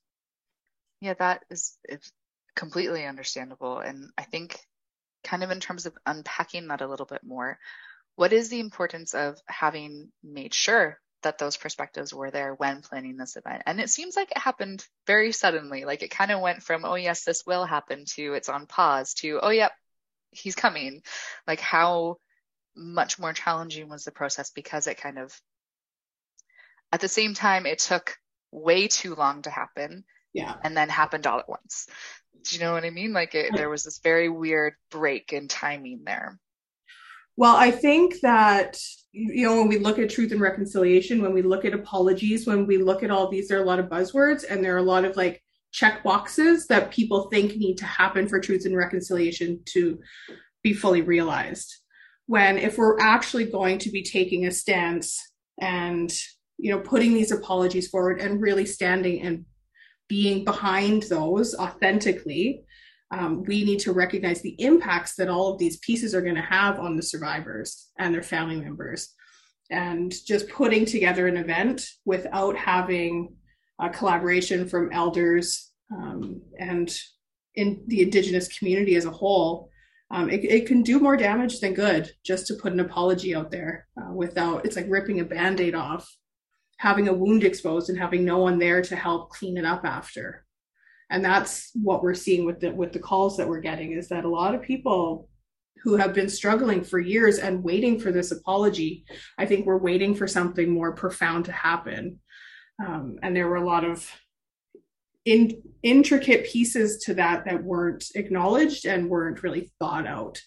yeah 1.00 1.14
that 1.14 1.42
is 1.50 1.78
completely 2.54 3.04
understandable. 3.04 3.78
And 3.78 4.10
I 4.16 4.22
think, 4.22 4.58
kind 5.22 5.42
of 5.42 5.50
in 5.50 5.60
terms 5.60 5.86
of 5.86 5.96
unpacking 6.06 6.68
that 6.68 6.82
a 6.82 6.86
little 6.86 7.06
bit 7.06 7.22
more, 7.24 7.58
what 8.16 8.32
is 8.32 8.48
the 8.48 8.60
importance 8.60 9.14
of 9.14 9.38
having 9.46 10.12
made 10.22 10.54
sure 10.54 10.98
that 11.24 11.38
those 11.38 11.56
perspectives 11.56 12.14
were 12.14 12.30
there 12.30 12.54
when 12.54 12.80
planning 12.80 13.16
this 13.16 13.36
event? 13.36 13.62
And 13.66 13.80
it 13.80 13.90
seems 13.90 14.16
like 14.16 14.30
it 14.30 14.38
happened 14.38 14.86
very 15.06 15.32
suddenly. 15.32 15.84
Like 15.84 16.02
it 16.02 16.10
kind 16.10 16.30
of 16.30 16.40
went 16.40 16.62
from, 16.62 16.84
oh, 16.84 16.94
yes, 16.94 17.24
this 17.24 17.44
will 17.46 17.64
happen 17.64 18.04
to 18.14 18.34
it's 18.34 18.48
on 18.48 18.66
pause 18.66 19.14
to, 19.14 19.40
oh, 19.42 19.50
yep, 19.50 19.72
he's 20.30 20.54
coming. 20.54 21.02
Like 21.46 21.60
how 21.60 22.16
much 22.76 23.18
more 23.18 23.32
challenging 23.32 23.88
was 23.88 24.04
the 24.04 24.12
process 24.12 24.50
because 24.50 24.86
it 24.86 24.96
kind 24.96 25.18
of, 25.18 25.38
at 26.92 27.00
the 27.00 27.08
same 27.08 27.34
time, 27.34 27.66
it 27.66 27.80
took 27.80 28.16
way 28.52 28.86
too 28.86 29.14
long 29.14 29.42
to 29.42 29.50
happen 29.50 30.04
yeah 30.34 30.54
and 30.62 30.76
then 30.76 30.88
happened 30.88 31.26
all 31.26 31.38
at 31.38 31.48
once 31.48 31.86
do 32.42 32.56
you 32.56 32.62
know 32.62 32.72
what 32.72 32.84
i 32.84 32.90
mean 32.90 33.12
like 33.12 33.34
it, 33.34 33.54
there 33.54 33.70
was 33.70 33.84
this 33.84 34.00
very 34.00 34.28
weird 34.28 34.74
break 34.90 35.32
in 35.32 35.48
timing 35.48 36.02
there 36.04 36.38
well 37.36 37.56
i 37.56 37.70
think 37.70 38.20
that 38.20 38.78
you 39.12 39.46
know 39.46 39.56
when 39.56 39.68
we 39.68 39.78
look 39.78 39.98
at 39.98 40.10
truth 40.10 40.32
and 40.32 40.40
reconciliation 40.40 41.22
when 41.22 41.32
we 41.32 41.42
look 41.42 41.64
at 41.64 41.74
apologies 41.74 42.46
when 42.46 42.66
we 42.66 42.78
look 42.78 43.02
at 43.02 43.10
all 43.10 43.28
these 43.28 43.48
there 43.48 43.58
are 43.58 43.62
a 43.62 43.66
lot 43.66 43.78
of 43.78 43.86
buzzwords 43.86 44.44
and 44.48 44.64
there 44.64 44.74
are 44.74 44.78
a 44.78 44.82
lot 44.82 45.04
of 45.04 45.16
like 45.16 45.42
check 45.74 46.04
boxes 46.04 46.68
that 46.68 46.92
people 46.92 47.28
think 47.28 47.56
need 47.56 47.76
to 47.76 47.84
happen 47.84 48.28
for 48.28 48.40
truth 48.40 48.64
and 48.64 48.76
reconciliation 48.76 49.60
to 49.66 49.98
be 50.62 50.72
fully 50.72 51.02
realized. 51.02 51.74
When 52.26 52.56
if 52.56 52.78
we're 52.78 52.98
actually 53.00 53.50
going 53.50 53.78
to 53.80 53.90
be 53.90 54.02
taking 54.02 54.46
a 54.46 54.52
stance 54.52 55.20
and 55.60 56.10
you 56.56 56.70
know 56.70 56.78
putting 56.78 57.12
these 57.12 57.32
apologies 57.32 57.88
forward 57.88 58.20
and 58.20 58.40
really 58.40 58.64
standing 58.64 59.20
and 59.22 59.44
being 60.08 60.44
behind 60.44 61.02
those 61.04 61.54
authentically, 61.56 62.62
um, 63.10 63.44
we 63.44 63.64
need 63.64 63.78
to 63.80 63.92
recognize 63.92 64.40
the 64.40 64.56
impacts 64.58 65.14
that 65.16 65.28
all 65.28 65.52
of 65.52 65.58
these 65.58 65.78
pieces 65.78 66.14
are 66.14 66.22
going 66.22 66.34
to 66.34 66.40
have 66.40 66.78
on 66.78 66.96
the 66.96 67.02
survivors 67.02 67.90
and 67.98 68.14
their 68.14 68.22
family 68.22 68.56
members. 68.56 69.12
And 69.70 70.12
just 70.26 70.48
putting 70.48 70.84
together 70.84 71.26
an 71.26 71.36
event 71.36 71.86
without 72.04 72.56
having 72.56 73.34
a 73.80 73.88
collaboration 73.88 74.68
from 74.68 74.92
elders 74.92 75.72
um, 75.92 76.42
and 76.58 76.96
in 77.54 77.82
the 77.86 78.02
Indigenous 78.02 78.48
community 78.58 78.96
as 78.96 79.04
a 79.04 79.10
whole, 79.10 79.70
um, 80.10 80.28
it, 80.28 80.44
it, 80.44 80.66
can 80.66 80.82
do 80.82 81.00
more 81.00 81.16
damage 81.16 81.60
than 81.60 81.72
good 81.72 82.12
just 82.24 82.46
to 82.46 82.54
put 82.54 82.72
an 82.72 82.80
apology 82.80 83.34
out 83.34 83.50
there 83.50 83.86
uh, 84.00 84.12
without, 84.12 84.64
it's 84.64 84.76
like 84.76 84.86
ripping 84.88 85.20
a 85.20 85.24
band 85.24 85.60
aid 85.60 85.74
off 85.74 86.08
having 86.78 87.08
a 87.08 87.12
wound 87.12 87.44
exposed 87.44 87.88
and 87.88 87.98
having 87.98 88.24
no 88.24 88.38
one 88.38 88.58
there 88.58 88.82
to 88.82 88.96
help 88.96 89.30
clean 89.30 89.56
it 89.56 89.64
up 89.64 89.84
after 89.84 90.43
and 91.10 91.24
that's 91.24 91.70
what 91.74 92.02
we're 92.02 92.14
seeing 92.14 92.44
with 92.44 92.60
the 92.60 92.70
with 92.70 92.92
the 92.92 92.98
calls 92.98 93.36
that 93.36 93.48
we're 93.48 93.60
getting 93.60 93.92
is 93.92 94.08
that 94.08 94.24
a 94.24 94.28
lot 94.28 94.54
of 94.54 94.62
people 94.62 95.28
who 95.82 95.96
have 95.96 96.14
been 96.14 96.30
struggling 96.30 96.82
for 96.82 96.98
years 96.98 97.38
and 97.38 97.62
waiting 97.62 97.98
for 98.00 98.10
this 98.10 98.30
apology 98.30 99.04
i 99.38 99.44
think 99.44 99.66
we're 99.66 99.76
waiting 99.76 100.14
for 100.14 100.26
something 100.26 100.70
more 100.70 100.92
profound 100.92 101.44
to 101.44 101.52
happen. 101.52 102.20
Um, 102.84 103.18
and 103.22 103.34
there 103.34 103.48
were 103.48 103.56
a 103.56 103.66
lot 103.66 103.84
of 103.84 104.10
in, 105.24 105.62
intricate 105.82 106.46
pieces 106.46 107.04
to 107.04 107.14
that 107.14 107.44
that 107.44 107.62
weren't 107.62 108.04
acknowledged 108.14 108.84
and 108.84 109.08
weren't 109.08 109.42
really 109.42 109.70
thought 109.78 110.06
out. 110.06 110.40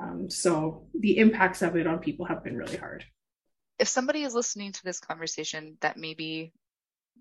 Um, 0.00 0.30
so 0.30 0.86
the 0.98 1.18
impacts 1.18 1.62
of 1.62 1.76
it 1.76 1.86
on 1.86 1.98
people 1.98 2.26
have 2.26 2.42
been 2.42 2.56
really 2.56 2.76
hard. 2.76 3.04
If 3.78 3.88
somebody 3.88 4.22
is 4.22 4.34
listening 4.34 4.72
to 4.72 4.84
this 4.84 5.00
conversation 5.00 5.76
that 5.80 5.96
maybe 5.96 6.52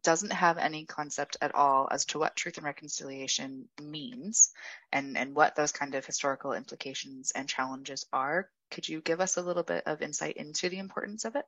doesn't 0.03 0.31
have 0.31 0.57
any 0.57 0.85
concept 0.85 1.37
at 1.41 1.53
all 1.55 1.87
as 1.91 2.05
to 2.05 2.19
what 2.19 2.35
truth 2.35 2.57
and 2.57 2.65
reconciliation 2.65 3.67
means 3.81 4.51
and, 4.91 5.17
and 5.17 5.35
what 5.35 5.55
those 5.55 5.71
kind 5.71 5.95
of 5.95 6.05
historical 6.05 6.53
implications 6.53 7.31
and 7.35 7.47
challenges 7.47 8.05
are, 8.11 8.49
could 8.71 8.87
you 8.87 9.01
give 9.01 9.21
us 9.21 9.37
a 9.37 9.41
little 9.41 9.63
bit 9.63 9.83
of 9.85 10.01
insight 10.01 10.37
into 10.37 10.69
the 10.69 10.79
importance 10.79 11.25
of 11.25 11.35
it? 11.35 11.45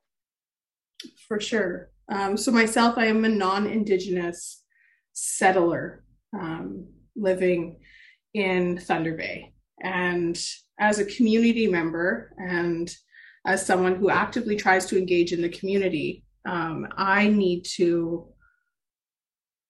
For 1.27 1.39
sure. 1.39 1.89
Um, 2.09 2.37
so, 2.37 2.51
myself, 2.51 2.97
I 2.97 3.07
am 3.07 3.25
a 3.25 3.29
non 3.29 3.65
Indigenous 3.65 4.63
settler 5.13 6.03
um, 6.33 6.87
living 7.15 7.79
in 8.33 8.77
Thunder 8.77 9.15
Bay. 9.15 9.53
And 9.81 10.39
as 10.79 10.99
a 10.99 11.05
community 11.05 11.67
member 11.67 12.33
and 12.37 12.93
as 13.45 13.65
someone 13.65 13.95
who 13.95 14.09
actively 14.09 14.55
tries 14.55 14.85
to 14.87 14.97
engage 14.97 15.33
in 15.33 15.41
the 15.41 15.49
community, 15.49 16.23
um, 16.47 16.87
I 16.97 17.27
need 17.27 17.65
to 17.75 18.32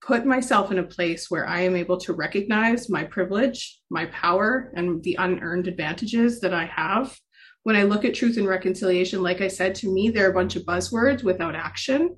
put 0.06 0.26
myself 0.26 0.72
in 0.72 0.80
a 0.80 0.84
place 0.84 1.32
where 1.32 1.48
I 1.48 1.62
am 1.62 1.76
able 1.76 1.98
to 2.00 2.14
recognize 2.14 2.90
my 2.90 3.06
privilege, 3.06 3.80
my 3.90 4.06
power, 4.08 4.72
and 4.76 5.02
the 5.02 5.16
unearned 5.18 5.68
advantages 5.68 6.42
that 6.42 6.54
I 6.54 6.66
have. 6.66 7.18
When 7.64 7.78
I 7.78 7.84
look 7.84 8.04
at 8.04 8.14
truth 8.14 8.38
and 8.38 8.48
reconciliation, 8.48 9.24
like 9.24 9.40
I 9.40 9.48
said, 9.48 9.76
to 9.76 9.94
me, 9.94 10.10
they're 10.10 10.30
a 10.30 10.34
bunch 10.34 10.58
of 10.58 10.66
buzzwords 10.66 11.24
without 11.24 11.56
action. 11.56 12.18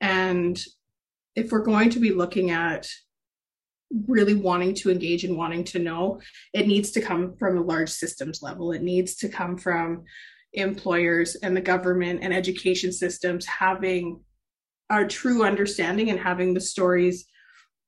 And 0.00 0.60
if 1.36 1.52
we're 1.52 1.62
going 1.62 1.90
to 1.90 2.00
be 2.00 2.10
looking 2.10 2.50
at 2.50 2.88
really 4.08 4.34
wanting 4.34 4.74
to 4.74 4.90
engage 4.90 5.22
and 5.22 5.36
wanting 5.36 5.62
to 5.62 5.78
know, 5.78 6.20
it 6.52 6.66
needs 6.66 6.90
to 6.92 7.00
come 7.00 7.36
from 7.36 7.56
a 7.56 7.62
large 7.62 7.90
systems 7.90 8.42
level. 8.42 8.72
It 8.72 8.82
needs 8.82 9.14
to 9.16 9.28
come 9.28 9.56
from 9.56 10.02
employers 10.52 11.36
and 11.36 11.56
the 11.56 11.60
government 11.60 12.20
and 12.22 12.34
education 12.34 12.90
systems 12.90 13.46
having 13.46 14.20
a 15.02 15.08
true 15.08 15.44
understanding 15.44 16.10
and 16.10 16.18
having 16.18 16.54
the 16.54 16.60
stories 16.60 17.26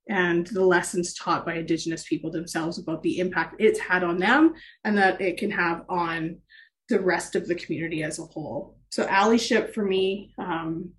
and 0.08 0.46
the 0.48 0.64
lessons 0.64 1.14
taught 1.14 1.44
by 1.44 1.54
indigenous 1.54 2.04
people 2.04 2.30
themselves 2.30 2.78
about 2.78 3.02
the 3.02 3.18
impact 3.18 3.56
it's 3.58 3.80
had 3.80 4.04
on 4.04 4.18
them 4.18 4.54
and 4.84 4.96
that 4.96 5.20
it 5.20 5.36
can 5.36 5.50
have 5.50 5.84
on 5.88 6.38
the 6.88 7.00
rest 7.00 7.34
of 7.34 7.48
the 7.48 7.54
community 7.54 8.02
as 8.02 8.18
a 8.18 8.22
whole. 8.22 8.78
So 8.90 9.06
allyship 9.06 9.74
for 9.74 9.84
me 9.84 10.32
um, 10.38 10.92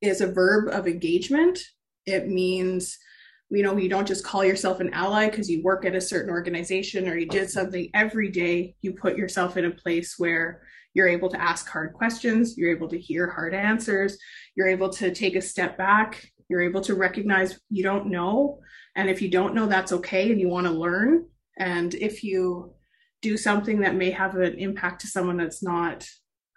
is 0.00 0.22
a 0.22 0.32
verb 0.32 0.72
of 0.72 0.86
engagement. 0.86 1.58
It 2.06 2.28
means 2.28 2.96
you 3.50 3.64
know 3.64 3.76
you 3.76 3.88
don't 3.88 4.08
just 4.08 4.24
call 4.24 4.44
yourself 4.44 4.80
an 4.80 4.94
ally 4.94 5.28
because 5.28 5.50
you 5.50 5.62
work 5.62 5.84
at 5.84 5.96
a 5.96 6.00
certain 6.00 6.30
organization 6.30 7.08
or 7.08 7.16
you 7.16 7.26
did 7.26 7.50
something. 7.50 7.90
Every 7.92 8.30
day 8.30 8.76
you 8.80 8.92
put 8.92 9.16
yourself 9.16 9.56
in 9.56 9.66
a 9.66 9.70
place 9.70 10.14
where 10.16 10.62
you're 10.94 11.08
able 11.08 11.28
to 11.30 11.40
ask 11.40 11.68
hard 11.68 11.92
questions. 11.92 12.56
You're 12.56 12.74
able 12.74 12.88
to 12.88 12.98
hear 12.98 13.30
hard 13.30 13.54
answers. 13.54 14.18
You're 14.56 14.68
able 14.68 14.90
to 14.90 15.14
take 15.14 15.36
a 15.36 15.42
step 15.42 15.78
back. 15.78 16.24
You're 16.48 16.62
able 16.62 16.80
to 16.82 16.94
recognize 16.94 17.58
you 17.70 17.82
don't 17.82 18.06
know. 18.06 18.60
And 18.96 19.08
if 19.08 19.22
you 19.22 19.30
don't 19.30 19.54
know 19.54 19.66
that's 19.66 19.92
okay 19.92 20.30
and 20.30 20.40
you 20.40 20.48
want 20.48 20.66
to 20.66 20.72
learn. 20.72 21.26
And 21.58 21.94
if 21.94 22.24
you 22.24 22.74
do 23.22 23.36
something 23.36 23.80
that 23.80 23.94
may 23.94 24.10
have 24.10 24.34
an 24.36 24.58
impact 24.58 25.02
to 25.02 25.06
someone 25.06 25.36
that's 25.36 25.62
not 25.62 26.08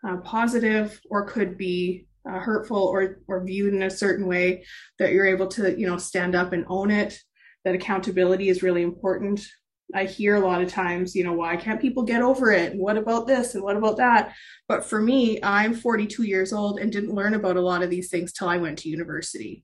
uh, 0.08 0.18
positive 0.18 1.00
or 1.10 1.28
could 1.28 1.58
be 1.58 2.08
uh, 2.28 2.40
hurtful 2.40 2.78
or 2.78 3.20
or 3.28 3.44
viewed 3.44 3.74
in 3.74 3.84
a 3.84 3.90
certain 3.90 4.28
way 4.28 4.64
that 4.98 5.12
you're 5.12 5.26
able 5.26 5.48
to 5.48 5.78
you 5.78 5.86
know 5.86 5.98
stand 5.98 6.36
up 6.36 6.54
and 6.54 6.66
own 6.70 6.90
it 6.90 7.18
that 7.66 7.76
accountability 7.76 8.48
is 8.48 8.64
really 8.64 8.82
important 8.82 9.46
i 9.94 10.06
hear 10.06 10.36
a 10.36 10.46
lot 10.46 10.62
of 10.62 10.70
times 10.70 11.16
you 11.16 11.24
know 11.24 11.34
why 11.34 11.56
can't 11.56 11.82
people 11.82 12.04
get 12.04 12.22
over 12.22 12.52
it? 12.52 12.72
And 12.72 12.82
what 12.82 12.98
about 12.98 13.28
this? 13.28 13.56
And 13.56 13.64
what 13.64 13.78
about 13.78 13.98
that? 13.98 14.34
But 14.68 14.86
for 14.86 15.02
me 15.02 15.40
i'm 15.44 15.74
42 15.74 16.24
years 16.24 16.54
old 16.54 16.80
and 16.80 16.92
didn't 16.92 17.16
learn 17.16 17.34
about 17.34 17.58
a 17.58 17.62
lot 17.62 17.84
of 17.84 17.90
these 17.90 18.10
things 18.10 18.34
till 18.34 18.50
i 18.50 18.58
went 18.58 18.80
to 18.80 18.90
university. 18.90 19.64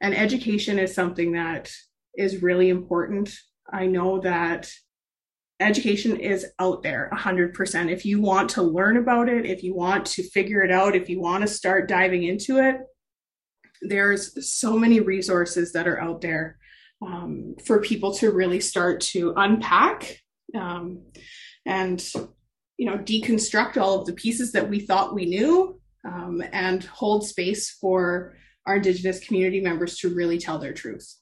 And 0.00 0.14
education 0.14 0.78
is 0.78 0.94
something 0.94 1.32
that 1.32 1.72
is 2.16 2.42
really 2.42 2.68
important. 2.68 3.34
I 3.72 3.86
know 3.86 4.20
that 4.20 4.70
education 5.60 6.18
is 6.18 6.46
out 6.58 6.82
there 6.82 7.10
100%. 7.12 7.90
If 7.90 8.04
you 8.04 8.20
want 8.20 8.50
to 8.50 8.62
learn 8.62 8.96
about 8.96 9.28
it, 9.28 9.46
if 9.46 9.62
you 9.62 9.74
want 9.74 10.06
to 10.06 10.22
figure 10.22 10.62
it 10.62 10.70
out, 10.70 10.96
if 10.96 11.08
you 11.08 11.20
want 11.20 11.42
to 11.42 11.48
start 11.48 11.88
diving 11.88 12.24
into 12.24 12.58
it, 12.58 12.76
there's 13.82 14.54
so 14.54 14.78
many 14.78 15.00
resources 15.00 15.72
that 15.72 15.88
are 15.88 16.00
out 16.00 16.20
there 16.20 16.58
um, 17.06 17.54
for 17.64 17.80
people 17.80 18.12
to 18.14 18.30
really 18.30 18.60
start 18.60 19.00
to 19.00 19.34
unpack 19.36 20.18
um, 20.54 21.02
and 21.66 22.12
you 22.76 22.86
know 22.86 22.98
deconstruct 22.98 23.76
all 23.76 24.00
of 24.00 24.06
the 24.06 24.12
pieces 24.12 24.52
that 24.52 24.68
we 24.68 24.80
thought 24.80 25.14
we 25.14 25.26
knew 25.26 25.80
um, 26.06 26.42
and 26.52 26.84
hold 26.84 27.26
space 27.26 27.70
for 27.70 28.36
our 28.66 28.76
indigenous 28.76 29.24
community 29.24 29.60
members 29.60 29.98
to 29.98 30.14
really 30.14 30.38
tell 30.38 30.58
their 30.58 30.72
truth 30.72 31.16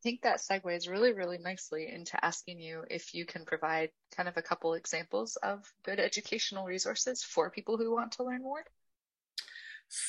I 0.00 0.02
think 0.02 0.22
that 0.22 0.38
segues 0.38 0.88
really, 0.88 1.12
really 1.12 1.36
nicely 1.36 1.92
into 1.92 2.22
asking 2.24 2.58
you 2.58 2.84
if 2.90 3.12
you 3.12 3.26
can 3.26 3.44
provide 3.44 3.90
kind 4.16 4.30
of 4.30 4.38
a 4.38 4.42
couple 4.42 4.72
examples 4.72 5.36
of 5.42 5.70
good 5.84 6.00
educational 6.00 6.64
resources 6.64 7.22
for 7.22 7.50
people 7.50 7.76
who 7.76 7.92
want 7.92 8.12
to 8.12 8.24
learn 8.24 8.40
more. 8.40 8.64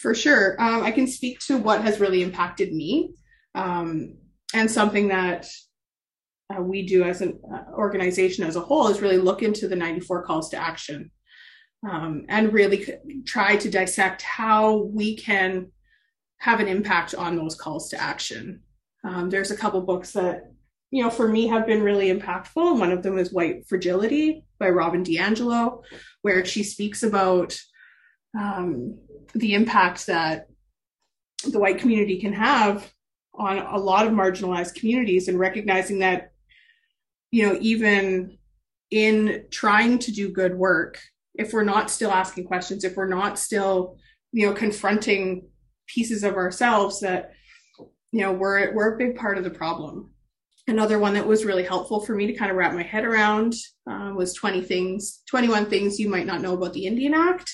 For 0.02 0.16
sure. 0.16 0.56
Um, 0.62 0.84
I 0.84 0.92
can 0.92 1.08
speak 1.08 1.40
to 1.48 1.58
what 1.58 1.82
has 1.82 2.00
really 2.00 2.22
impacted 2.22 2.72
me 2.72 3.16
um, 3.54 4.16
and 4.54 4.70
something 4.70 5.08
that 5.10 5.48
uh, 6.52 6.62
we 6.62 6.86
do 6.86 7.04
as 7.04 7.22
an 7.22 7.40
uh, 7.54 7.72
organization 7.74 8.44
as 8.44 8.56
a 8.56 8.62
whole 8.62 8.88
is 8.88 9.02
really 9.02 9.18
look 9.18 9.42
into 9.42 9.68
the 9.68 9.76
94 9.76 10.24
calls 10.24 10.50
to 10.50 10.58
action 10.58 11.12
um, 11.90 12.26
and 12.30 12.54
really 12.54 12.86
try 13.26 13.56
to 13.56 13.70
dissect 13.70 14.22
how 14.22 14.78
we 14.94 15.16
can 15.16 15.72
have 16.40 16.60
an 16.60 16.68
impact 16.68 17.16
on 17.16 17.36
those 17.36 17.56
calls 17.56 17.90
to 17.90 18.02
action. 18.02 18.62
Um, 19.04 19.30
there's 19.30 19.52
a 19.52 19.58
couple 19.58 19.82
books 19.82 20.12
that, 20.12 20.52
you 20.92 21.04
know, 21.04 21.10
for 21.10 21.28
me 21.28 21.48
have 21.48 21.66
been 21.66 21.84
really 21.84 22.12
impactful. 22.12 22.80
One 22.80 22.92
of 22.92 23.04
them 23.04 23.18
is 23.18 23.32
White 23.32 23.68
Fragility 23.68 24.44
by 24.60 24.70
Robin 24.70 25.04
DiAngelo, 25.04 25.84
where 26.22 26.44
she 26.46 26.64
speaks 26.64 27.04
about 27.04 27.58
um, 28.38 29.00
the 29.34 29.54
impact 29.54 30.08
that 30.08 30.48
the 31.48 31.60
white 31.60 31.80
community 31.80 32.20
can 32.20 32.34
have 32.34 32.92
on 33.34 33.60
a 33.60 33.78
lot 33.78 34.06
of 34.06 34.14
marginalized 34.14 34.76
communities 34.76 35.28
and 35.28 35.40
recognizing 35.40 36.00
that, 36.00 36.32
you 37.32 37.48
know, 37.48 37.58
even 37.62 38.38
in 38.90 39.46
trying 39.52 40.00
to 40.00 40.12
do 40.12 40.30
good 40.30 40.56
work, 40.56 41.00
if 41.36 41.54
we're 41.54 41.64
not 41.64 41.90
still 41.90 42.12
asking 42.12 42.46
questions, 42.46 42.84
if 42.84 42.96
we're 42.96 43.08
not 43.08 43.40
still, 43.40 43.98
you 44.32 44.46
know, 44.46 44.54
confronting 44.54 45.48
pieces 45.88 46.24
of 46.24 46.36
ourselves 46.36 47.00
that 47.02 47.34
you 48.12 48.22
know 48.22 48.32
we're 48.32 48.74
we're 48.74 48.96
a 48.96 48.98
big 48.98 49.16
part 49.16 49.38
of 49.38 49.44
the 49.44 49.50
problem. 49.50 50.12
Another 50.68 51.00
one 51.00 51.14
that 51.16 51.28
was 51.28 51.46
really 51.46 51.64
helpful 51.64 52.00
for 52.00 52.16
me 52.16 52.28
to 52.28 52.34
kind 52.34 52.52
of 52.52 52.58
wrap 52.58 52.74
my 52.74 52.84
head 52.84 53.04
around 53.04 53.56
uh, 53.90 54.14
was 54.16 54.34
20 54.36 54.62
things 54.62 55.22
21 55.28 55.66
things 55.66 56.00
you 56.00 56.08
might 56.08 56.28
not 56.28 56.42
know 56.42 56.54
about 56.54 56.72
the 56.74 56.86
indian 56.86 57.16
act 57.16 57.52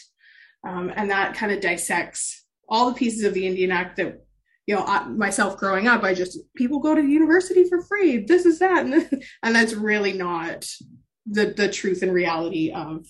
um, 0.68 0.92
and 0.96 1.10
that 1.10 1.34
kind 1.34 1.52
of 1.52 1.62
dissects 1.62 2.46
all 2.68 2.90
the 2.90 2.98
pieces 2.98 3.24
of 3.24 3.34
the 3.34 3.48
indian 3.48 3.72
act 3.72 3.96
that 3.96 4.27
you 4.68 4.76
know 4.76 4.84
I, 4.86 5.08
myself 5.08 5.58
growing 5.58 5.88
up 5.88 6.04
i 6.04 6.14
just 6.14 6.40
people 6.56 6.80
go 6.80 6.94
to 6.94 7.02
university 7.02 7.68
for 7.68 7.82
free 7.82 8.26
this 8.26 8.46
is 8.46 8.60
that 8.60 8.86
and, 8.86 9.24
and 9.44 9.56
that's 9.56 9.74
really 9.74 10.14
not 10.14 10.66
the 11.26 11.54
the 11.58 11.70
truth 11.70 12.04
and 12.04 12.14
reality 12.14 12.72
of, 12.72 13.06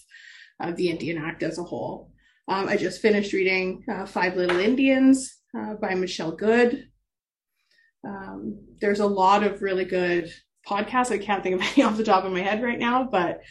of 0.61 0.75
the 0.77 0.89
indian 0.89 1.17
act 1.17 1.43
as 1.43 1.57
a 1.57 1.63
whole 1.63 2.11
um, 2.47 2.69
i 2.69 2.77
just 2.77 3.01
finished 3.01 3.33
reading 3.33 3.83
uh, 3.91 4.05
five 4.05 4.37
little 4.37 4.59
indians 4.59 5.35
uh, 5.57 5.73
by 5.75 5.93
michelle 5.93 6.31
good 6.31 6.87
um, 8.07 8.59
there's 8.79 8.99
a 8.99 9.05
lot 9.05 9.43
of 9.43 9.61
really 9.61 9.85
good 9.85 10.31
podcasts. 10.67 11.11
I 11.11 11.17
can't 11.17 11.43
think 11.43 11.55
of 11.55 11.61
any 11.73 11.83
off 11.83 11.97
the 11.97 12.03
top 12.03 12.25
of 12.25 12.31
my 12.31 12.41
head 12.41 12.63
right 12.63 12.79
now, 12.79 13.07
but 13.09 13.41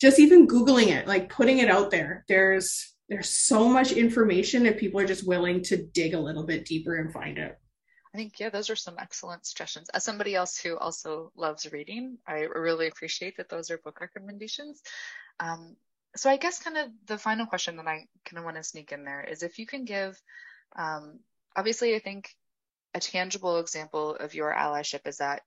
just 0.00 0.18
even 0.18 0.46
Googling 0.46 0.88
it, 0.88 1.06
like 1.06 1.28
putting 1.28 1.58
it 1.58 1.70
out 1.70 1.90
there, 1.90 2.24
there's 2.28 2.94
there's 3.08 3.28
so 3.28 3.68
much 3.68 3.92
information 3.92 4.66
if 4.66 4.78
people 4.78 5.00
are 5.00 5.06
just 5.06 5.26
willing 5.26 5.62
to 5.64 5.76
dig 5.76 6.14
a 6.14 6.20
little 6.20 6.44
bit 6.44 6.64
deeper 6.64 6.96
and 6.96 7.12
find 7.12 7.38
it. 7.38 7.58
I 8.12 8.18
think, 8.18 8.40
yeah, 8.40 8.48
those 8.48 8.70
are 8.70 8.76
some 8.76 8.96
excellent 8.98 9.46
suggestions. 9.46 9.88
As 9.90 10.02
somebody 10.02 10.34
else 10.34 10.58
who 10.58 10.76
also 10.76 11.32
loves 11.36 11.70
reading, 11.70 12.18
I 12.26 12.40
really 12.40 12.88
appreciate 12.88 13.36
that 13.36 13.48
those 13.48 13.70
are 13.70 13.78
book 13.78 14.00
recommendations. 14.00 14.80
Um, 15.38 15.76
so 16.16 16.30
I 16.30 16.38
guess 16.38 16.62
kind 16.62 16.78
of 16.78 16.88
the 17.06 17.18
final 17.18 17.46
question 17.46 17.76
that 17.76 17.86
I 17.86 18.06
kind 18.24 18.38
of 18.38 18.44
want 18.44 18.56
to 18.56 18.62
sneak 18.62 18.90
in 18.90 19.04
there 19.04 19.22
is 19.22 19.42
if 19.42 19.58
you 19.58 19.66
can 19.66 19.84
give, 19.84 20.18
um, 20.76 21.20
obviously, 21.54 21.94
I 21.94 21.98
think 21.98 22.34
a 22.94 23.00
tangible 23.00 23.58
example 23.58 24.16
of 24.16 24.34
your 24.34 24.52
allyship 24.52 25.06
is 25.06 25.18
that, 25.18 25.42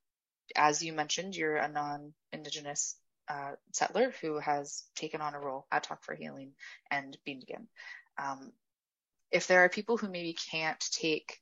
as 0.56 0.84
you 0.84 0.93
mentioned, 0.93 1.36
you're 1.36 1.58
a 1.58 1.67
non 1.67 2.13
Indigenous 2.32 2.95
uh, 3.30 3.52
settler 3.74 4.13
who 4.22 4.39
has 4.39 4.84
taken 4.96 5.22
on 5.22 5.36
a 5.36 5.39
role 5.39 5.68
at 5.72 5.84
Talk 5.84 6.04
for 6.04 6.15
Healing 6.15 6.54
and 6.89 7.18
Biindigin. 7.28 7.68
Um, 8.18 8.52
if 9.32 9.48
there 9.48 9.63
are 9.63 9.70
people 9.70 9.98
who 9.98 10.10
maybe 10.10 10.36
can't 10.52 10.84
take 10.92 11.38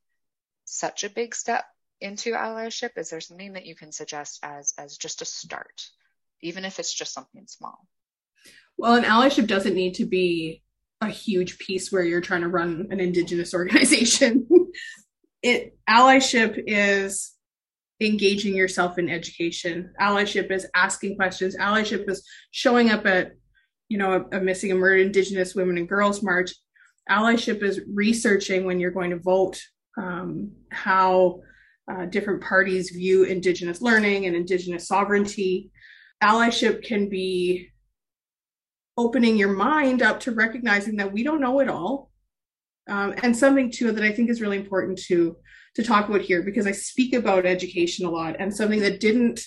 such 0.65 1.03
a 1.03 1.09
big 1.09 1.33
step 1.33 1.65
into 2.01 2.33
allyship, 2.33 2.97
is 2.97 3.09
there 3.09 3.21
something 3.21 3.53
that 3.53 3.65
you 3.65 3.75
can 3.75 3.91
suggest 3.91 4.39
as 4.43 4.73
as 4.77 4.97
just 4.97 5.21
a 5.21 5.25
start, 5.25 5.81
even 6.41 6.65
if 6.65 6.79
it's 6.79 6.93
just 6.93 7.13
something 7.13 7.45
small? 7.47 7.87
Well, 8.77 8.95
an 8.95 9.03
allyship 9.03 9.47
doesn't 9.47 9.73
need 9.73 9.95
to 9.95 10.05
be 10.05 10.61
a 11.01 11.09
huge 11.09 11.57
piece 11.57 11.91
where 11.91 12.03
you're 12.03 12.21
trying 12.21 12.41
to 12.41 12.49
run 12.49 12.87
an 12.91 12.99
indigenous 12.99 13.53
organization 13.53 14.47
it 15.41 15.77
allyship 15.89 16.61
is 16.67 17.33
engaging 17.99 18.55
yourself 18.55 18.99
in 18.99 19.09
education. 19.09 19.91
Allyship 19.99 20.51
is 20.51 20.67
asking 20.75 21.15
questions. 21.15 21.55
Allyship 21.57 22.09
is 22.09 22.23
showing 22.51 22.91
up 22.91 23.05
at 23.05 23.31
you 23.89 23.97
know 23.97 24.27
a, 24.31 24.37
a 24.37 24.41
missing 24.41 24.71
and 24.71 24.79
murdered 24.79 25.05
indigenous 25.05 25.55
women 25.55 25.77
and 25.77 25.89
girls 25.89 26.21
march. 26.21 26.51
Allyship 27.09 27.63
is 27.63 27.81
researching 27.87 28.65
when 28.65 28.79
you're 28.79 28.91
going 28.91 29.11
to 29.11 29.19
vote 29.19 29.61
um, 29.97 30.51
how 30.71 31.41
uh, 31.89 32.05
different 32.05 32.43
parties 32.43 32.91
view 32.91 33.23
indigenous 33.23 33.81
learning 33.81 34.25
and 34.25 34.35
indigenous 34.35 34.87
sovereignty. 34.87 35.71
Allyship 36.21 36.83
can 36.83 37.09
be 37.09 37.69
opening 38.97 39.37
your 39.37 39.53
mind 39.53 40.01
up 40.01 40.19
to 40.19 40.31
recognizing 40.31 40.97
that 40.97 41.13
we 41.13 41.23
don't 41.23 41.39
know 41.39 41.59
it 41.59 41.69
all 41.69 42.11
um, 42.87 43.13
and 43.23 43.35
something 43.35 43.71
too 43.71 43.91
that 43.91 44.03
I 44.03 44.11
think 44.11 44.29
is 44.29 44.41
really 44.41 44.57
important 44.57 44.99
to 45.07 45.37
to 45.75 45.83
talk 45.83 46.09
about 46.09 46.21
here 46.21 46.41
because 46.41 46.65
I 46.65 46.71
speak 46.71 47.13
about 47.13 47.45
education 47.45 48.05
a 48.05 48.09
lot 48.09 48.35
and 48.39 48.55
something 48.55 48.79
that 48.81 48.99
didn't 48.99 49.41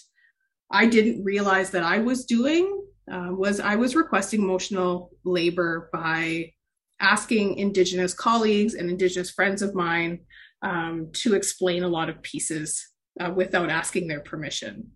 I 0.71 0.87
didn't 0.87 1.25
realize 1.25 1.71
that 1.71 1.83
I 1.83 1.99
was 1.99 2.25
doing 2.25 2.85
uh, 3.11 3.29
was 3.31 3.59
I 3.61 3.77
was 3.77 3.97
requesting 3.97 4.41
emotional 4.41 5.11
labor 5.25 5.91
by 5.93 6.53
asking 7.01 7.57
Indigenous 7.57 8.15
colleagues 8.15 8.75
and 8.75 8.89
Indigenous 8.89 9.31
friends 9.31 9.63
of 9.63 9.75
mine 9.75 10.21
um, 10.63 11.09
to 11.15 11.35
explain 11.35 11.83
a 11.83 11.89
lot 11.89 12.09
of 12.09 12.23
pieces 12.23 12.87
uh, 13.19 13.33
without 13.35 13.71
asking 13.71 14.07
their 14.07 14.21
permission. 14.21 14.93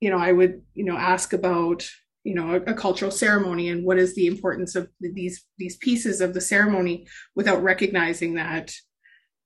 You 0.00 0.10
know, 0.10 0.18
I 0.18 0.32
would 0.32 0.62
you 0.74 0.84
know 0.84 0.96
ask 0.96 1.32
about 1.32 1.84
you 2.24 2.34
know 2.34 2.54
a, 2.54 2.72
a, 2.72 2.74
cultural 2.74 3.10
ceremony 3.10 3.68
and 3.68 3.84
what 3.84 3.98
is 3.98 4.14
the 4.14 4.26
importance 4.26 4.74
of 4.74 4.88
these 5.00 5.44
these 5.58 5.76
pieces 5.76 6.20
of 6.20 6.34
the 6.34 6.40
ceremony 6.40 7.06
without 7.36 7.62
recognizing 7.62 8.34
that 8.34 8.72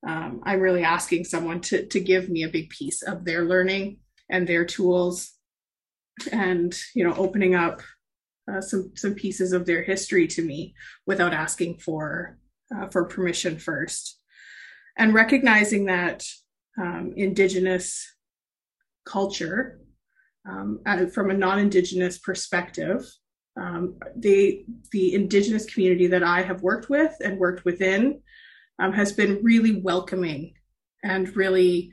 um, 0.06 0.40
i'm 0.44 0.60
really 0.60 0.84
asking 0.84 1.24
someone 1.24 1.60
to 1.60 1.86
to 1.86 2.00
give 2.00 2.28
me 2.28 2.44
a 2.44 2.48
big 2.48 2.70
piece 2.70 3.02
of 3.02 3.24
their 3.24 3.44
learning 3.44 3.98
and 4.30 4.46
their 4.46 4.64
tools 4.64 5.32
and 6.32 6.78
you 6.94 7.04
know 7.04 7.14
opening 7.14 7.54
up 7.54 7.82
uh, 8.50 8.60
some 8.60 8.92
some 8.96 9.14
pieces 9.14 9.52
of 9.52 9.66
their 9.66 9.82
history 9.82 10.26
to 10.26 10.42
me 10.42 10.74
without 11.06 11.34
asking 11.34 11.78
for 11.78 12.38
uh, 12.74 12.88
for 12.88 13.04
permission 13.04 13.58
first. 13.58 14.18
And 14.96 15.14
recognizing 15.14 15.86
that 15.86 16.24
um, 16.80 17.12
indigenous 17.16 18.14
culture 19.04 19.80
um, 20.48 20.80
from 21.12 21.30
a 21.30 21.34
non-indigenous 21.34 22.18
perspective 22.18 23.04
um, 23.60 23.98
the 24.16 24.64
indigenous 25.14 25.66
community 25.66 26.06
that 26.06 26.22
i 26.22 26.42
have 26.42 26.62
worked 26.62 26.88
with 26.88 27.14
and 27.24 27.38
worked 27.38 27.64
within 27.64 28.20
um, 28.78 28.92
has 28.92 29.12
been 29.12 29.42
really 29.42 29.80
welcoming 29.80 30.54
and 31.02 31.36
really 31.36 31.92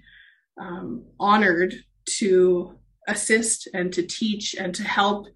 um, 0.59 1.03
honored 1.19 1.73
to 2.05 2.77
assist 3.07 3.67
and 3.73 3.93
to 3.93 4.03
teach 4.03 4.55
and 4.55 4.73
to 4.75 4.83
help 4.83 5.27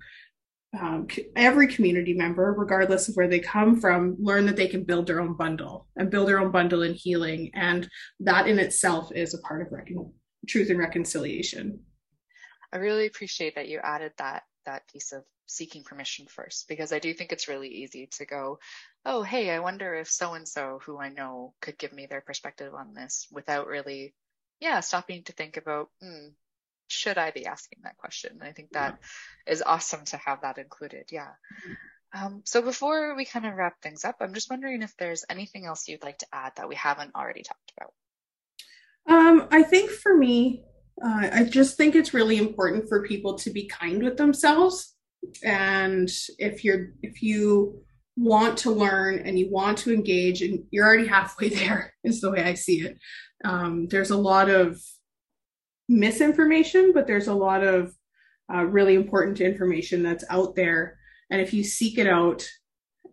um, 0.80 1.08
every 1.36 1.68
community 1.68 2.14
member, 2.14 2.54
regardless 2.54 3.10
of 3.10 3.16
where 3.16 3.28
they 3.28 3.40
come 3.40 3.80
from, 3.80 4.16
learn 4.20 4.46
that 4.46 4.56
they 4.56 4.68
can 4.68 4.84
build 4.84 5.08
their 5.08 5.20
own 5.20 5.34
bundle 5.34 5.88
and 5.96 6.12
build 6.12 6.28
their 6.28 6.40
own 6.40 6.52
bundle 6.52 6.84
in 6.84 6.94
healing. 6.94 7.50
And 7.56 7.90
that 8.20 8.48
in 8.48 8.60
itself 8.60 9.12
is 9.14 9.34
a 9.34 9.40
part 9.40 9.62
of 9.62 9.74
truth 10.48 10.70
and 10.70 10.80
reconciliation. 10.80 11.80
I 12.72 12.78
really 12.78 13.08
appreciate 13.08 13.56
that 13.56 13.68
you 13.68 13.80
added 13.80 14.14
that 14.18 14.44
that 14.66 14.88
piece 14.92 15.12
of 15.12 15.24
seeking 15.48 15.84
permission 15.84 16.28
first 16.28 16.68
because 16.68 16.94
I 16.94 17.00
do 17.00 17.14
think 17.14 17.32
it's 17.32 17.48
really 17.48 17.70
easy 17.70 18.08
to 18.18 18.26
go, 18.26 18.60
oh, 19.06 19.24
hey, 19.24 19.50
I 19.50 19.60
wonder 19.60 19.96
if 19.96 20.10
so 20.10 20.34
and 20.34 20.48
so 20.48 20.80
who 20.86 21.00
I 21.00 21.10
know 21.10 21.54
could 21.62 21.78
give 21.78 21.92
me 21.92 22.06
their 22.06 22.22
perspective 22.22 22.74
on 22.74 22.94
this 22.94 23.28
without 23.32 23.68
really, 23.68 24.14
yeah, 24.60 24.80
stopping 24.82 25.24
to 25.24 25.34
think 25.34 25.58
about, 25.58 25.90
hmm, 26.02 26.28
should 26.88 27.18
I 27.18 27.32
be 27.32 27.46
asking 27.46 27.80
that 27.84 27.98
question? 27.98 28.34
And 28.34 28.44
I 28.44 28.52
think 28.52 28.72
that 28.72 29.00
yeah. 29.48 29.54
is 29.54 29.64
awesome 29.64 30.06
to 30.06 30.18
have 30.18 30.42
that 30.42 30.58
included. 30.58 31.06
Yeah. 31.12 31.32
Um, 32.14 32.42
so 32.46 32.62
before 32.62 33.16
we 33.16 33.26
kind 33.26 33.46
of 33.46 33.56
wrap 33.56 33.82
things 33.82 34.06
up, 34.06 34.18
I'm 34.20 34.34
just 34.34 34.50
wondering 34.50 34.82
if 34.82 34.96
there's 34.98 35.26
anything 35.30 35.66
else 35.66 35.88
you'd 35.88 36.04
like 36.04 36.20
to 36.20 36.28
add 36.32 36.54
that 36.58 36.70
we 36.70 36.76
haven't 36.76 37.16
already 37.16 37.44
talked 37.44 37.72
about. 37.78 37.94
Um, 39.08 39.48
I 39.52 39.64
think 39.64 39.90
for 39.90 40.16
me, 40.16 40.64
uh, 41.04 41.30
I 41.32 41.44
just 41.44 41.78
think 41.78 41.96
it's 41.96 42.14
really 42.14 42.38
important 42.38 42.88
for 42.90 43.08
people 43.08 43.38
to 43.40 43.50
be 43.50 43.68
kind 43.68 44.04
with 44.04 44.18
themselves. 44.18 44.96
And 45.44 46.10
if 46.38 46.64
you're 46.64 46.94
if 47.02 47.22
you 47.22 47.82
want 48.18 48.58
to 48.60 48.72
learn 48.72 49.20
and 49.20 49.40
you 49.40 49.50
want 49.50 49.78
to 49.80 49.94
engage, 49.94 50.42
and 50.42 50.64
you're 50.72 50.86
already 50.86 51.08
halfway 51.08 51.50
there, 51.50 51.94
is 52.04 52.22
the 52.22 52.32
way 52.32 52.44
I 52.44 52.54
see 52.54 52.82
it. 52.82 52.98
Um, 53.46 53.88
there's 53.88 54.12
a 54.12 54.18
lot 54.18 54.50
of 54.50 54.82
misinformation, 55.88 56.92
but 56.94 57.08
there's 57.08 57.28
a 57.28 57.34
lot 57.34 57.64
of 57.64 57.94
uh, 58.54 58.64
really 58.64 58.96
important 58.96 59.42
information 59.42 60.04
that's 60.04 60.26
out 60.30 60.56
there. 60.56 60.98
And 61.30 61.40
if 61.40 61.54
you 61.54 61.64
seek 61.64 61.98
it 61.98 62.08
out 62.08 62.48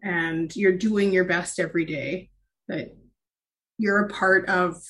and 0.02 0.54
you're 0.56 0.76
doing 0.76 1.12
your 1.12 1.24
best 1.24 1.60
every 1.60 1.84
day, 1.84 2.30
that 2.68 2.96
you're 3.78 4.06
a 4.06 4.08
part 4.08 4.48
of 4.48 4.82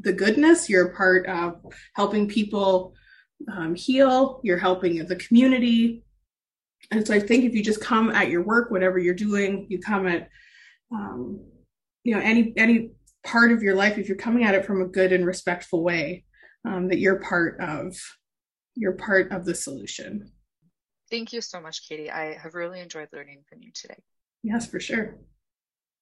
the 0.00 0.12
goodness, 0.12 0.68
you're 0.68 0.88
a 0.88 0.96
part 0.96 1.26
of 1.26 1.60
helping 1.94 2.28
people 2.28 2.94
um, 3.52 3.74
heal, 3.74 4.40
you're 4.42 4.58
helping 4.58 5.04
the 5.06 5.16
community. 5.16 6.04
And 6.90 7.06
so 7.06 7.14
I 7.14 7.20
think 7.20 7.44
if 7.44 7.54
you 7.54 7.62
just 7.62 7.80
come 7.80 8.10
at 8.10 8.28
your 8.28 8.42
work, 8.42 8.70
whatever 8.70 8.98
you're 8.98 9.14
doing, 9.14 9.66
you 9.68 9.78
come 9.78 10.06
at, 10.06 10.28
um, 10.92 11.40
you 12.04 12.14
know, 12.14 12.20
any 12.20 12.52
any 12.56 12.90
part 13.24 13.52
of 13.52 13.62
your 13.62 13.74
life, 13.74 13.98
if 13.98 14.08
you're 14.08 14.16
coming 14.16 14.44
at 14.44 14.54
it 14.54 14.64
from 14.64 14.82
a 14.82 14.86
good 14.86 15.12
and 15.12 15.24
respectful 15.24 15.82
way, 15.82 16.24
um, 16.64 16.88
that 16.88 16.98
you're 16.98 17.20
part 17.20 17.60
of 17.60 17.96
you're 18.74 18.92
part 18.92 19.30
of 19.30 19.44
the 19.44 19.54
solution. 19.54 20.30
Thank 21.10 21.32
you 21.32 21.40
so 21.40 21.60
much, 21.60 21.86
Katie. 21.88 22.10
I 22.10 22.38
have 22.38 22.54
really 22.54 22.80
enjoyed 22.80 23.08
learning 23.12 23.42
from 23.48 23.62
you 23.62 23.70
today. 23.74 24.02
Yes, 24.42 24.66
for 24.66 24.80
sure. 24.80 25.18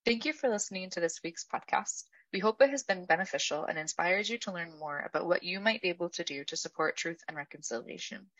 Thank 0.07 0.25
you 0.25 0.33
for 0.33 0.49
listening 0.49 0.89
to 0.91 1.01
this 1.01 1.21
week's 1.23 1.45
podcast. 1.45 2.05
We 2.33 2.39
hope 2.39 2.63
it 2.63 2.71
has 2.71 2.85
been 2.85 3.07
beneficial 3.07 3.65
and 3.65 3.77
inspires 3.77 4.31
you 4.31 4.39
to 4.39 4.53
learn 4.53 4.79
more 4.79 5.01
about 5.01 5.27
what 5.27 5.43
you 5.43 5.59
might 5.59 5.83
be 5.83 5.89
able 5.89 6.11
to 6.11 6.23
do 6.23 6.45
to 6.45 6.57
support 6.57 6.97
truth 6.97 7.25
and 7.27 7.37
reconciliation. 7.37 8.31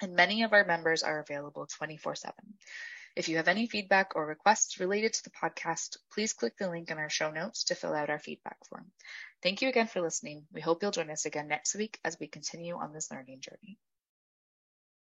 and 0.00 0.14
many 0.14 0.42
of 0.42 0.52
our 0.52 0.64
members 0.64 1.02
are 1.02 1.20
available 1.20 1.66
24 1.66 2.14
7. 2.16 2.34
If 3.14 3.28
you 3.28 3.36
have 3.36 3.48
any 3.48 3.66
feedback 3.66 4.12
or 4.16 4.24
requests 4.24 4.80
related 4.80 5.12
to 5.12 5.24
the 5.24 5.30
podcast, 5.30 5.98
please 6.12 6.32
click 6.32 6.56
the 6.56 6.70
link 6.70 6.90
in 6.90 6.98
our 6.98 7.10
show 7.10 7.30
notes 7.30 7.64
to 7.64 7.74
fill 7.74 7.94
out 7.94 8.08
our 8.08 8.18
feedback 8.18 8.56
form. 8.66 8.90
Thank 9.42 9.60
you 9.60 9.68
again 9.68 9.86
for 9.86 10.00
listening. 10.00 10.46
We 10.52 10.62
hope 10.62 10.82
you'll 10.82 10.92
join 10.92 11.10
us 11.10 11.26
again 11.26 11.48
next 11.48 11.74
week 11.74 11.98
as 12.04 12.16
we 12.18 12.26
continue 12.26 12.74
on 12.74 12.92
this 12.92 13.10
learning 13.10 13.40
journey. 13.40 13.78